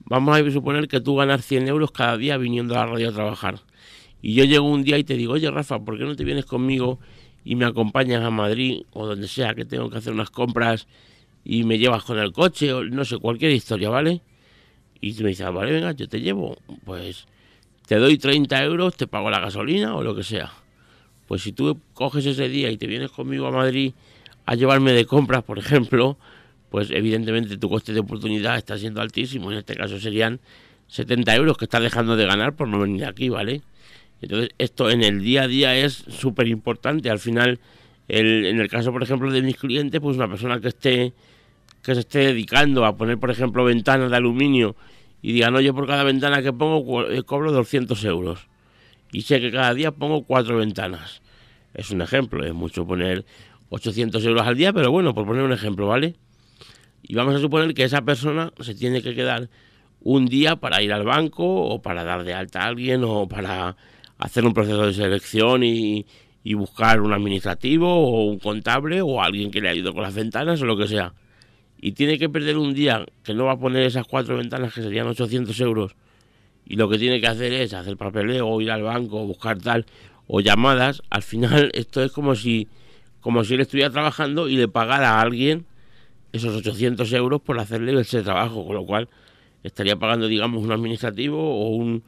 vamos 0.00 0.36
a 0.36 0.50
suponer 0.50 0.88
que 0.88 1.00
tú 1.00 1.14
ganas 1.14 1.44
100 1.46 1.68
euros 1.68 1.92
cada 1.92 2.16
día 2.16 2.36
viniendo 2.36 2.74
a 2.74 2.78
la 2.78 2.86
radio 2.86 3.10
a 3.10 3.12
trabajar. 3.12 3.60
Y 4.20 4.34
yo 4.34 4.44
llego 4.44 4.68
un 4.68 4.82
día 4.82 4.98
y 4.98 5.04
te 5.04 5.14
digo, 5.14 5.34
oye 5.34 5.48
Rafa, 5.50 5.78
¿por 5.78 5.96
qué 5.96 6.04
no 6.04 6.16
te 6.16 6.24
vienes 6.24 6.44
conmigo 6.44 6.98
y 7.44 7.54
me 7.56 7.64
acompañas 7.64 8.22
a 8.22 8.30
Madrid 8.30 8.82
o 8.92 9.06
donde 9.06 9.28
sea 9.28 9.54
que 9.54 9.64
tengo 9.64 9.90
que 9.90 9.98
hacer 9.98 10.12
unas 10.12 10.30
compras 10.30 10.86
y 11.44 11.64
me 11.64 11.78
llevas 11.78 12.04
con 12.04 12.18
el 12.18 12.32
coche 12.32 12.72
o 12.72 12.84
no 12.84 13.04
sé, 13.04 13.18
cualquier 13.18 13.52
historia, 13.52 13.88
¿vale? 13.88 14.20
Y 15.00 15.12
me 15.22 15.30
dices, 15.30 15.46
ah, 15.46 15.50
vale, 15.50 15.72
venga, 15.72 15.92
yo 15.92 16.08
te 16.08 16.20
llevo. 16.20 16.58
Pues 16.84 17.26
te 17.86 17.96
doy 17.96 18.18
30 18.18 18.64
euros, 18.64 18.96
te 18.96 19.06
pago 19.06 19.30
la 19.30 19.40
gasolina 19.40 19.94
o 19.96 20.02
lo 20.02 20.14
que 20.14 20.24
sea. 20.24 20.52
Pues 21.26 21.42
si 21.42 21.52
tú 21.52 21.78
coges 21.94 22.26
ese 22.26 22.48
día 22.48 22.70
y 22.70 22.76
te 22.76 22.86
vienes 22.86 23.10
conmigo 23.10 23.46
a 23.46 23.50
Madrid 23.50 23.92
a 24.46 24.54
llevarme 24.54 24.92
de 24.92 25.04
compras, 25.06 25.44
por 25.44 25.58
ejemplo, 25.58 26.18
pues 26.70 26.90
evidentemente 26.90 27.56
tu 27.56 27.68
coste 27.68 27.92
de 27.92 28.00
oportunidad 28.00 28.56
está 28.56 28.76
siendo 28.78 29.00
altísimo. 29.00 29.52
En 29.52 29.58
este 29.58 29.74
caso 29.74 29.98
serían 29.98 30.40
70 30.88 31.34
euros 31.36 31.56
que 31.56 31.66
estás 31.66 31.82
dejando 31.82 32.16
de 32.16 32.26
ganar 32.26 32.56
por 32.56 32.68
no 32.68 32.78
venir 32.80 33.04
aquí, 33.04 33.28
¿vale? 33.28 33.62
Entonces, 34.20 34.50
esto 34.58 34.90
en 34.90 35.02
el 35.02 35.22
día 35.22 35.42
a 35.42 35.48
día 35.48 35.76
es 35.76 36.04
súper 36.08 36.48
importante. 36.48 37.10
Al 37.10 37.18
final, 37.18 37.60
el, 38.08 38.46
en 38.46 38.60
el 38.60 38.68
caso, 38.68 38.92
por 38.92 39.02
ejemplo, 39.02 39.30
de 39.30 39.42
mis 39.42 39.56
clientes, 39.56 40.00
pues 40.00 40.16
una 40.16 40.28
persona 40.28 40.60
que 40.60 40.68
esté 40.68 41.12
que 41.82 41.94
se 41.94 42.00
esté 42.00 42.18
dedicando 42.18 42.84
a 42.84 42.96
poner, 42.96 43.18
por 43.18 43.30
ejemplo, 43.30 43.64
ventanas 43.64 44.10
de 44.10 44.16
aluminio 44.16 44.76
y 45.22 45.32
diga, 45.32 45.50
no, 45.50 45.60
yo 45.60 45.74
por 45.74 45.86
cada 45.86 46.04
ventana 46.04 46.42
que 46.42 46.52
pongo 46.52 47.08
eh, 47.08 47.22
cobro 47.22 47.52
200 47.52 48.04
euros. 48.04 48.46
Y 49.10 49.22
sé 49.22 49.40
que 49.40 49.50
cada 49.50 49.72
día 49.74 49.92
pongo 49.92 50.24
cuatro 50.24 50.58
ventanas. 50.58 51.22
Es 51.74 51.90
un 51.90 52.02
ejemplo, 52.02 52.44
es 52.44 52.52
mucho 52.52 52.86
poner 52.86 53.24
800 53.70 54.24
euros 54.24 54.46
al 54.46 54.56
día, 54.56 54.72
pero 54.72 54.90
bueno, 54.90 55.14
por 55.14 55.26
poner 55.26 55.42
un 55.42 55.52
ejemplo, 55.52 55.86
¿vale? 55.86 56.14
Y 57.02 57.14
vamos 57.14 57.34
a 57.34 57.38
suponer 57.38 57.74
que 57.74 57.84
esa 57.84 58.02
persona 58.02 58.52
se 58.60 58.74
tiene 58.74 59.02
que 59.02 59.14
quedar 59.14 59.48
un 60.00 60.26
día 60.26 60.56
para 60.56 60.82
ir 60.82 60.92
al 60.92 61.04
banco 61.04 61.44
o 61.46 61.80
para 61.82 62.04
dar 62.04 62.24
de 62.24 62.34
alta 62.34 62.62
a 62.62 62.66
alguien 62.66 63.02
o 63.04 63.28
para 63.28 63.76
hacer 64.18 64.44
un 64.44 64.54
proceso 64.54 64.86
de 64.86 64.92
selección 64.92 65.62
y, 65.62 66.06
buscar 66.54 67.02
un 67.02 67.12
administrativo 67.12 67.86
o 67.86 68.24
un 68.24 68.38
contable 68.38 69.02
o 69.02 69.22
alguien 69.22 69.50
que 69.50 69.60
le 69.60 69.68
ayude 69.68 69.92
con 69.92 70.00
las 70.00 70.14
ventanas 70.14 70.62
o 70.62 70.64
lo 70.64 70.78
que 70.78 70.88
sea. 70.88 71.12
Y 71.78 71.92
tiene 71.92 72.18
que 72.18 72.30
perder 72.30 72.56
un 72.56 72.72
día 72.72 73.04
que 73.22 73.34
no 73.34 73.44
va 73.44 73.52
a 73.52 73.58
poner 73.58 73.82
esas 73.82 74.06
cuatro 74.06 74.38
ventanas 74.38 74.72
que 74.72 74.80
serían 74.80 75.06
800 75.08 75.60
euros 75.60 75.94
y 76.68 76.76
lo 76.76 76.88
que 76.88 76.98
tiene 76.98 77.20
que 77.20 77.26
hacer 77.26 77.52
es 77.52 77.72
hacer 77.72 77.96
papeleo 77.96 78.60
ir 78.60 78.70
al 78.70 78.82
banco 78.82 79.26
buscar 79.26 79.58
tal 79.58 79.86
o 80.26 80.40
llamadas. 80.40 81.02
Al 81.10 81.22
final 81.22 81.70
esto 81.74 82.02
es 82.02 82.12
como 82.12 82.34
si, 82.34 82.68
como 83.20 83.42
si 83.42 83.54
él 83.54 83.60
estuviera 83.60 83.90
trabajando 83.90 84.48
y 84.48 84.56
le 84.56 84.68
pagara 84.68 85.14
a 85.14 85.20
alguien 85.20 85.66
esos 86.32 86.54
800 86.54 87.10
euros 87.14 87.40
por 87.40 87.58
hacerle 87.58 87.98
ese 87.98 88.22
trabajo, 88.22 88.66
con 88.66 88.74
lo 88.74 88.84
cual 88.84 89.08
estaría 89.62 89.96
pagando, 89.96 90.28
digamos, 90.28 90.62
un 90.62 90.70
administrativo 90.72 91.38
o 91.38 91.70
un 91.70 92.02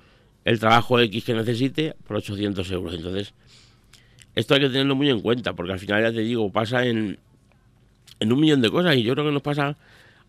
el 0.44 0.58
trabajo 0.58 0.98
X 1.00 1.24
que 1.24 1.34
necesite 1.34 1.94
por 2.06 2.16
800 2.16 2.70
euros. 2.70 2.94
Entonces, 2.94 3.34
esto 4.34 4.54
hay 4.54 4.60
que 4.60 4.68
tenerlo 4.68 4.94
muy 4.94 5.10
en 5.10 5.20
cuenta, 5.20 5.52
porque 5.54 5.72
al 5.72 5.78
final, 5.78 6.02
ya 6.02 6.12
te 6.12 6.20
digo, 6.20 6.50
pasa 6.50 6.86
en, 6.86 7.18
en 8.20 8.32
un 8.32 8.40
millón 8.40 8.60
de 8.60 8.70
cosas 8.70 8.96
y 8.96 9.02
yo 9.02 9.12
creo 9.14 9.26
que 9.26 9.32
nos 9.32 9.42
pasa 9.42 9.76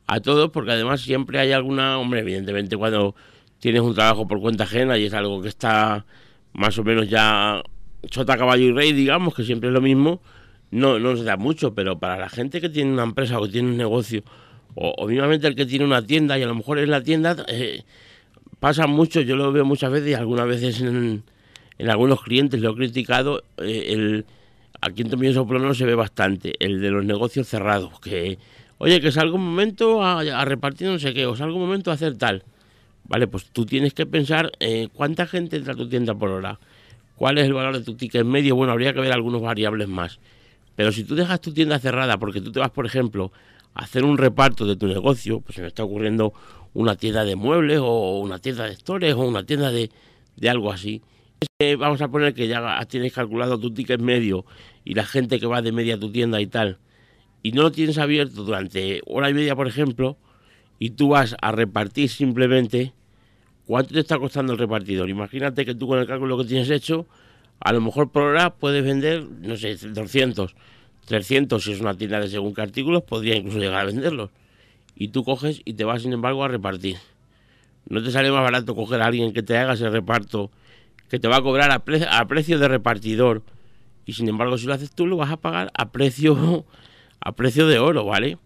a 0.08 0.20
todos, 0.20 0.50
porque 0.51 0.72
además 0.72 1.01
siempre 1.01 1.39
hay 1.39 1.51
alguna, 1.51 1.98
hombre, 1.98 2.22
evidentemente 2.22 2.75
cuando 2.75 3.15
tienes 3.60 3.82
un 3.82 3.94
trabajo 3.94 4.27
por 4.27 4.41
cuenta 4.41 4.63
ajena 4.63 4.98
y 4.98 5.06
es 5.06 5.13
algo 5.13 5.41
que 5.41 5.48
está 5.48 6.06
más 6.53 6.77
o 6.77 6.84
menos 6.84 7.08
ya 7.08 7.62
chota, 8.10 8.38
caballo 8.38 8.65
y 8.65 8.72
rey, 8.72 8.94
digamos, 8.94 9.36
que 9.36 9.44
siempre 9.44 9.70
es 9.70 9.74
lo 9.74 9.82
mismo, 9.82 10.22
no, 10.72 11.00
no 11.00 11.15
se 11.15 11.24
da 11.24 11.38
mucho, 11.38 11.75
pero 11.75 12.00
para 12.00 12.18
la 12.18 12.30
gente 12.30 12.60
que 12.60 12.70
tiene 12.70 12.91
una 12.91 13.03
empresa 13.03 13.38
o 13.39 13.44
que 13.44 13.50
tiene 13.50 13.70
un 13.70 13.77
negocio, 13.77 14.24
o, 14.74 14.89
o 14.98 15.10
el 15.10 15.56
que 15.56 15.65
tiene 15.65 15.86
una 15.86 16.01
tienda 16.01 16.39
y 16.39 16.44
a 16.44 16.48
lo 16.48 16.56
mejor 16.56 16.80
es 16.80 16.89
la 16.89 17.01
tienda... 17.01 17.46
Eh, 17.48 17.84
pasa 18.62 18.86
mucho, 18.86 19.22
yo 19.22 19.36
lo 19.36 19.51
veo 19.51 19.65
muchas 19.65 19.91
veces 19.91 20.12
y 20.12 20.13
algunas 20.13 20.46
veces 20.46 20.80
en, 20.82 21.24
algunos 21.80 22.22
clientes 22.22 22.62
lo 22.62 22.70
he 22.70 22.75
criticado, 22.75 23.44
eh, 23.58 23.86
el, 23.88 24.25
aquí 24.82 25.01
en 25.01 25.10
Tomillos 25.10 25.36
por 25.48 25.53
lo 25.53 25.62
menos 25.62 25.80
se 25.80 25.86
ve 25.86 25.96
bastante, 25.96 26.53
el 26.60 26.80
de 26.80 26.91
los 26.91 27.03
negocios 27.03 27.48
cerrados, 27.48 28.00
que, 28.00 28.38
oye, 28.77 29.01
que 29.01 29.12
salga 29.12 29.34
un 29.34 29.44
momento 29.44 30.03
a, 30.03 30.46
repartir 30.46 30.88
no 30.89 31.00
sé 31.00 31.12
qué, 31.12 31.25
o 31.25 31.36
salga 31.36 31.56
un 31.56 31.62
momento 31.62 31.89
a 31.89 31.96
hacer 31.96 32.15
tal. 32.18 32.44
Vale, 33.06 33.25
pues 33.25 33.46
tú 33.46 33.65
tienes 33.65 33.96
que 33.96 34.06
pensar 34.06 34.51
eh, 34.60 34.89
cuánta 34.94 35.25
gente 35.25 35.58
entra 35.58 35.74
a 35.74 35.75
tu 35.75 35.89
tienda 35.89 36.13
por 36.13 36.30
hora, 36.30 36.60
cuál 37.15 37.39
es 37.39 37.48
el 37.48 37.53
valor 37.53 37.75
de 37.75 37.84
tu 37.84 37.96
ticket 37.96 38.24
medio, 38.25 38.56
bueno, 38.56 38.74
habría 38.74 38.94
que 38.94 39.01
ver 39.01 39.12
algunos 39.12 39.41
variables 39.41 39.88
más. 39.88 40.20
Pero 40.75 40.91
si 40.91 41.03
tú 41.03 41.15
dejas 41.15 41.41
tu 41.41 41.51
tienda 41.51 41.80
cerrada 41.80 42.20
porque 42.20 42.41
tú 42.41 42.51
te 42.51 42.60
vas, 42.60 42.70
por 42.70 42.86
ejemplo, 42.86 43.32
a 43.74 43.86
hacer 43.86 44.03
un 44.03 44.20
reparto 44.20 44.68
de 44.68 44.75
tu 44.75 44.86
negocio, 44.86 45.39
pues 45.39 45.56
se 45.56 45.62
me 45.62 45.68
está 45.68 45.84
ocurriendo 45.84 46.32
una 46.74 46.96
tienda 46.96 47.24
de 47.25 47.36
muebles 47.36 47.80
o 47.82 48.20
una 48.20 48.40
tienda 48.40 48.66
de 48.66 48.75
stores 48.75 49.13
o 49.13 49.20
una 49.20 49.46
tienda 49.46 49.72
de, 49.72 49.90
algo 50.50 50.72
así. 50.72 51.01
vamos 51.78 52.01
a 52.01 52.08
poner 52.08 52.34
que 52.34 52.48
ya 52.48 52.84
tienes 52.86 53.13
calculado 53.13 53.60
tu 53.60 53.74
ticket 53.74 54.00
medio 54.00 54.46
y 54.86 54.94
la 54.94 55.06
gente 55.06 55.40
que 55.40 55.46
va 55.46 55.62
de 55.62 55.72
media 55.72 55.96
a 55.96 56.00
tu 56.00 56.12
tienda 56.12 56.42
y 56.42 56.48
tal, 56.48 56.78
y 57.44 57.51
no 57.51 57.63
lo 57.63 57.72
tienes 57.72 57.98
abierto 57.98 58.44
durante 58.44 59.01
hora 59.06 59.30
y 59.30 59.34
media, 59.34 59.56
por 59.56 59.68
ejemplo, 59.68 60.18
y 60.80 60.92
tú 60.92 61.10
vas 61.10 61.36
a 61.42 61.51
repartir 61.51 62.10
simplemente, 62.10 62.94
¿cuánto 63.68 63.94
te 63.94 64.00
está 64.00 64.18
costando 64.18 64.54
el 64.54 64.60
repartidor? 64.60 65.10
Imagínate 65.10 65.66
que 65.66 65.75
tú 65.75 65.88
con 65.88 66.00
el 66.00 66.08
cálculo 66.08 66.38
que 66.38 66.46
tienes 66.46 66.70
hecho, 66.70 67.06
a 67.60 67.74
lo 67.74 67.82
mejor 67.82 68.12
por 68.12 68.24
hora 68.24 68.56
puedes 68.56 68.84
vender, 68.84 69.24
no 69.24 69.56
sé, 69.58 69.75
200, 69.75 70.56
300 71.06 71.63
si 71.63 71.74
es 71.74 71.82
una 71.82 71.96
tienda 71.96 72.20
de 72.20 72.30
según 72.30 72.56
qué 72.56 72.62
artículos, 72.62 73.04
podría 73.04 73.36
incluso 73.36 73.60
llegar 73.60 73.82
a 73.82 73.86
venderlos 73.86 74.32
y 74.95 75.10
tú 75.10 75.24
coges 75.24 75.62
y 75.65 75.74
te 75.74 75.83
vas, 75.83 76.01
sin 76.01 76.13
embargo, 76.13 76.43
a 76.43 76.48
repartir. 76.48 76.98
No 77.89 78.03
te 78.03 78.12
sale 78.12 78.31
más 78.31 78.41
barato 78.41 78.75
coger 78.75 79.01
a 79.01 79.07
alguien 79.07 79.33
que 79.33 79.43
te 79.43 79.57
haga 79.57 79.74
ese 79.74 79.89
reparto, 79.89 80.51
que 81.10 81.19
te 81.19 81.27
va 81.27 81.38
a 81.38 81.41
cobrar 81.41 81.71
a, 81.71 81.79
precio 82.27 82.60
de 82.60 82.67
repartidor 82.67 83.41
y 84.05 84.13
sin 84.13 84.29
embargo 84.29 84.57
si 84.57 84.65
lo 84.65 84.74
haces 84.74 84.91
tú 84.91 85.05
lo 85.05 85.17
vas 85.17 85.29
a 85.29 85.38
pagar 85.38 85.71
a 85.75 85.91
precio 85.91 86.65
a 87.19 87.31
precio 87.33 87.67
de 87.67 87.79
oro, 87.79 88.05
¿vale? 88.05 88.38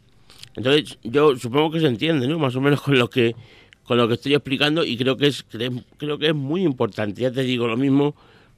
Entonces 0.56 0.98
yo 1.04 1.36
supongo 1.38 1.72
que 1.72 1.80
se 1.80 1.88
entiende, 1.88 2.28
¿no? 2.28 2.40
Más 2.40 2.56
o 2.56 2.62
menos 2.62 2.82
con 2.82 2.98
lo 2.98 3.10
que 3.10 3.36
con 3.84 3.98
lo 3.98 4.08
que 4.08 4.16
estoy 4.16 4.34
explicando 4.34 4.84
y 4.84 4.98
creo 4.98 5.16
que 5.16 5.28
es 5.28 5.46
creo 5.98 6.18
que 6.18 6.28
es 6.28 6.36
muy 6.36 6.64
importante. 6.64 7.22
Ya 7.22 7.32
te 7.32 7.44
digo 7.44 7.68
lo 7.68 7.78
mismo 7.78 8.16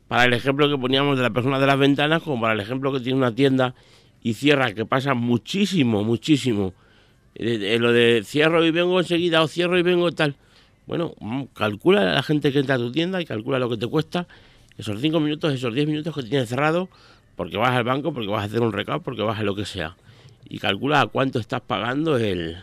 para 0.08 0.25
el 0.25 0.34
ejemplo 0.34 0.70
que 0.70 0.77
poníamos 0.77 1.17
de 1.17 1.24
la 1.24 1.32
persona 1.32 1.60
de 1.60 1.67
las 1.67 1.77
ventanas 1.77 2.24
como 2.24 2.39
para 2.39 2.53
el 2.53 2.60
ejemplo 2.60 2.94
que 2.94 3.00
tiene 3.00 3.17
una 3.17 3.34
tienda 3.34 3.75
y 4.24 4.34
cierra, 4.34 4.74
que 4.74 4.86
pasa 4.86 5.13
muchísimo, 5.13 6.03
muchísimo. 6.03 6.74
Lo 7.38 7.91
de 7.91 8.24
cierro 8.25 8.65
y 8.65 8.72
vengo 8.72 9.00
enseguida 9.00 9.41
o 9.41 9.48
cierro 9.48 9.77
y 9.77 9.84
vengo 9.84 10.12
tal. 10.12 10.36
Bueno, 10.88 11.13
mm, 11.20 11.44
calcula 11.53 12.01
a 12.01 12.15
la 12.15 12.24
gente 12.24 12.51
que 12.51 12.60
entra 12.60 12.75
a 12.75 12.77
tu 12.77 12.91
tienda 12.91 13.22
y 13.22 13.25
calcula 13.25 13.60
lo 13.60 13.70
que 13.70 13.77
te 13.77 13.88
cuesta 13.88 14.27
esos 14.77 15.01
5 15.01 15.20
minutos, 15.20 15.53
esos 15.53 15.74
10 15.74 15.88
minutos 15.88 16.13
que 16.13 16.24
tienes 16.24 16.50
cerrado, 16.50 16.88
porque 17.36 17.58
vas 17.58 17.72
al 17.72 17.84
banco, 17.84 18.13
porque 18.13 18.29
vas 18.29 18.44
a 18.44 18.46
hacer 18.46 18.62
un 18.62 18.72
recado, 18.72 19.01
porque 19.01 19.24
vas 19.24 19.39
a 19.39 19.44
lo 19.44 19.56
que 19.56 19.65
sea. 19.65 19.98
Y 20.48 20.60
calcula 20.60 21.01
a 21.01 21.08
cuánto 21.08 21.39
estás 21.39 21.62
pagando 21.62 22.17
el, 22.17 22.58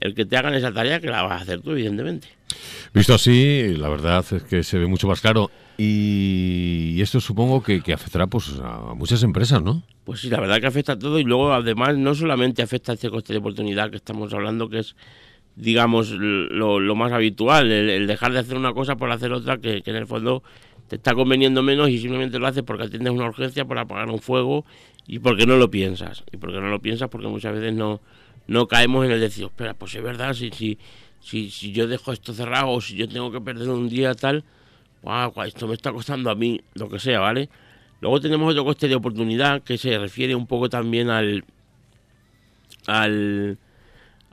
el 0.00 0.14
que 0.14 0.24
te 0.24 0.36
hagan 0.36 0.54
esa 0.54 0.72
tarea, 0.72 1.00
que 1.00 1.08
la 1.08 1.22
vas 1.22 1.40
a 1.40 1.42
hacer 1.42 1.60
tú, 1.60 1.72
evidentemente. 1.72 2.28
Visto 2.94 3.14
así, 3.14 3.74
la 3.76 3.88
verdad 3.88 4.24
es 4.30 4.42
que 4.44 4.62
se 4.62 4.78
ve 4.78 4.86
mucho 4.86 5.06
más 5.06 5.20
claro. 5.20 5.50
Y 5.76 7.00
esto 7.00 7.20
supongo 7.20 7.62
que, 7.62 7.80
afectará 7.92 8.26
pues, 8.26 8.58
a 8.62 8.94
muchas 8.94 9.22
empresas, 9.22 9.62
¿no? 9.62 9.82
Pues 10.04 10.20
sí, 10.20 10.30
la 10.30 10.40
verdad 10.40 10.60
que 10.60 10.66
afecta 10.66 10.92
a 10.92 10.98
todo 10.98 11.20
y 11.20 11.24
luego 11.24 11.52
además 11.52 11.96
no 11.96 12.14
solamente 12.14 12.62
afecta 12.62 12.92
a 12.92 12.94
este 12.94 13.10
coste 13.10 13.32
de 13.32 13.38
oportunidad 13.38 13.90
que 13.90 13.96
estamos 13.96 14.32
hablando, 14.34 14.68
que 14.68 14.80
es, 14.80 14.96
digamos, 15.54 16.10
lo, 16.10 16.94
más 16.96 17.12
habitual, 17.12 17.70
el, 17.70 18.06
dejar 18.06 18.32
de 18.32 18.40
hacer 18.40 18.56
una 18.56 18.72
cosa 18.72 18.96
por 18.96 19.12
hacer 19.12 19.32
otra 19.32 19.58
que, 19.58 19.82
en 19.84 19.96
el 19.96 20.06
fondo 20.06 20.42
te 20.88 20.96
está 20.96 21.14
conveniendo 21.14 21.62
menos 21.62 21.90
y 21.90 21.98
simplemente 21.98 22.38
lo 22.38 22.46
haces 22.46 22.62
porque 22.62 22.84
atiendes 22.84 23.12
una 23.12 23.26
urgencia 23.26 23.66
por 23.66 23.78
apagar 23.78 24.08
un 24.08 24.20
fuego 24.20 24.64
y 25.06 25.18
porque 25.18 25.46
no 25.46 25.58
lo 25.58 25.70
piensas. 25.70 26.24
Y 26.32 26.38
porque 26.38 26.58
no 26.60 26.70
lo 26.70 26.80
piensas 26.80 27.08
porque 27.10 27.28
muchas 27.28 27.54
veces 27.54 27.74
no, 27.74 28.00
no 28.48 28.66
caemos 28.66 29.04
en 29.04 29.12
el 29.12 29.20
decir, 29.20 29.44
espera, 29.44 29.74
pues 29.74 29.94
es 29.94 30.02
verdad, 30.02 30.34
si, 30.34 30.50
si, 30.50 30.78
si, 31.20 31.50
si 31.50 31.72
yo 31.72 31.86
dejo 31.86 32.12
esto 32.12 32.32
cerrado 32.32 32.70
o 32.70 32.80
si 32.80 32.96
yo 32.96 33.06
tengo 33.08 33.30
que 33.30 33.40
perder 33.40 33.68
un 33.68 33.88
día 33.88 34.14
tal, 34.14 34.42
wow, 35.02 35.32
esto 35.44 35.68
me 35.68 35.74
está 35.74 35.92
costando 35.92 36.30
a 36.30 36.34
mí, 36.34 36.60
lo 36.74 36.88
que 36.88 36.98
sea, 36.98 37.20
¿vale? 37.20 37.48
Luego 38.00 38.20
tenemos 38.20 38.50
otro 38.50 38.64
coste 38.64 38.88
de 38.88 38.94
oportunidad 38.94 39.62
que 39.62 39.76
se 39.76 39.98
refiere 39.98 40.34
un 40.34 40.46
poco 40.46 40.70
también 40.70 41.10
al, 41.10 41.44
al, 42.86 43.58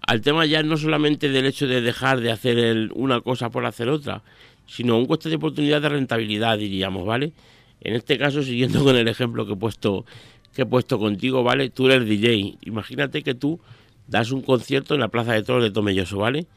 al 0.08 0.22
tema 0.22 0.46
ya 0.46 0.64
no 0.64 0.78
solamente 0.78 1.30
del 1.30 1.46
hecho 1.46 1.68
de 1.68 1.82
dejar 1.82 2.22
de 2.22 2.32
hacer 2.32 2.92
una 2.94 3.20
cosa 3.20 3.50
por 3.50 3.66
hacer 3.66 3.90
otra, 3.90 4.24
sino 4.66 4.98
un 4.98 5.08
coste 5.08 5.30
de 5.30 5.36
oportunidad 5.36 5.82
de 5.82 5.90
rentabilidad, 5.90 6.58
diríamos, 6.58 7.06
¿vale? 7.06 7.34
En 7.82 7.96
este 7.96 8.18
caso, 8.18 8.44
siguiendo 8.44 8.82
con 8.86 8.96
el 8.96 9.10
ejemplo 9.10 9.46
que 9.46 9.54
he 9.54 9.58
puesto, 9.58 10.06
que 10.54 10.62
he 10.62 10.66
puesto 10.66 10.98
contigo, 11.00 11.44
¿vale? 11.44 11.70
Tú 11.70 11.88
eres 11.88 12.08
DJ. 12.08 12.60
Imagínate 12.62 13.24
que 13.24 13.34
tú 13.34 13.60
das 14.08 14.32
un 14.32 14.42
concierto 14.42 14.94
en 14.94 15.00
la 15.00 15.08
Plaza 15.08 15.34
de 15.34 15.44
Toros 15.44 15.64
de 15.64 15.72
Tomelloso, 15.72 16.18
¿vale? 16.18 16.48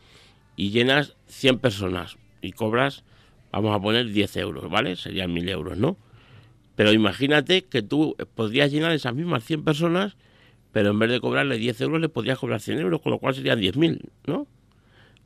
Y 0.57 0.71
llenas 0.71 1.17
100 1.27 1.59
personas 1.59 2.17
y 2.43 2.53
cobras, 2.53 3.05
vamos 3.53 3.75
a 3.75 3.81
poner 3.81 4.11
10 4.11 4.37
euros, 4.37 4.71
¿vale? 4.71 4.97
Serían 4.97 5.33
1000 5.33 5.49
euros, 5.49 5.79
¿no? 5.79 5.97
Pero 6.77 6.93
imagínate 6.93 7.65
que 7.65 7.83
tú 7.83 8.17
podrías 8.35 8.71
llenar 8.71 8.93
esas 8.93 9.15
mismas 9.15 9.45
100 9.45 9.65
personas, 9.65 10.17
pero 10.73 10.91
en 10.91 10.99
vez 10.99 11.11
de 11.11 11.21
cobrarle 11.21 11.59
10 11.59 11.81
euros, 11.81 12.01
le 12.01 12.09
podrías 12.09 12.39
cobrar 12.39 12.61
100 12.61 12.79
euros, 12.79 13.01
con 13.01 13.11
lo 13.13 13.19
cual 13.19 13.35
serían 13.35 13.61
10.000, 13.61 14.01
¿no? 14.27 14.47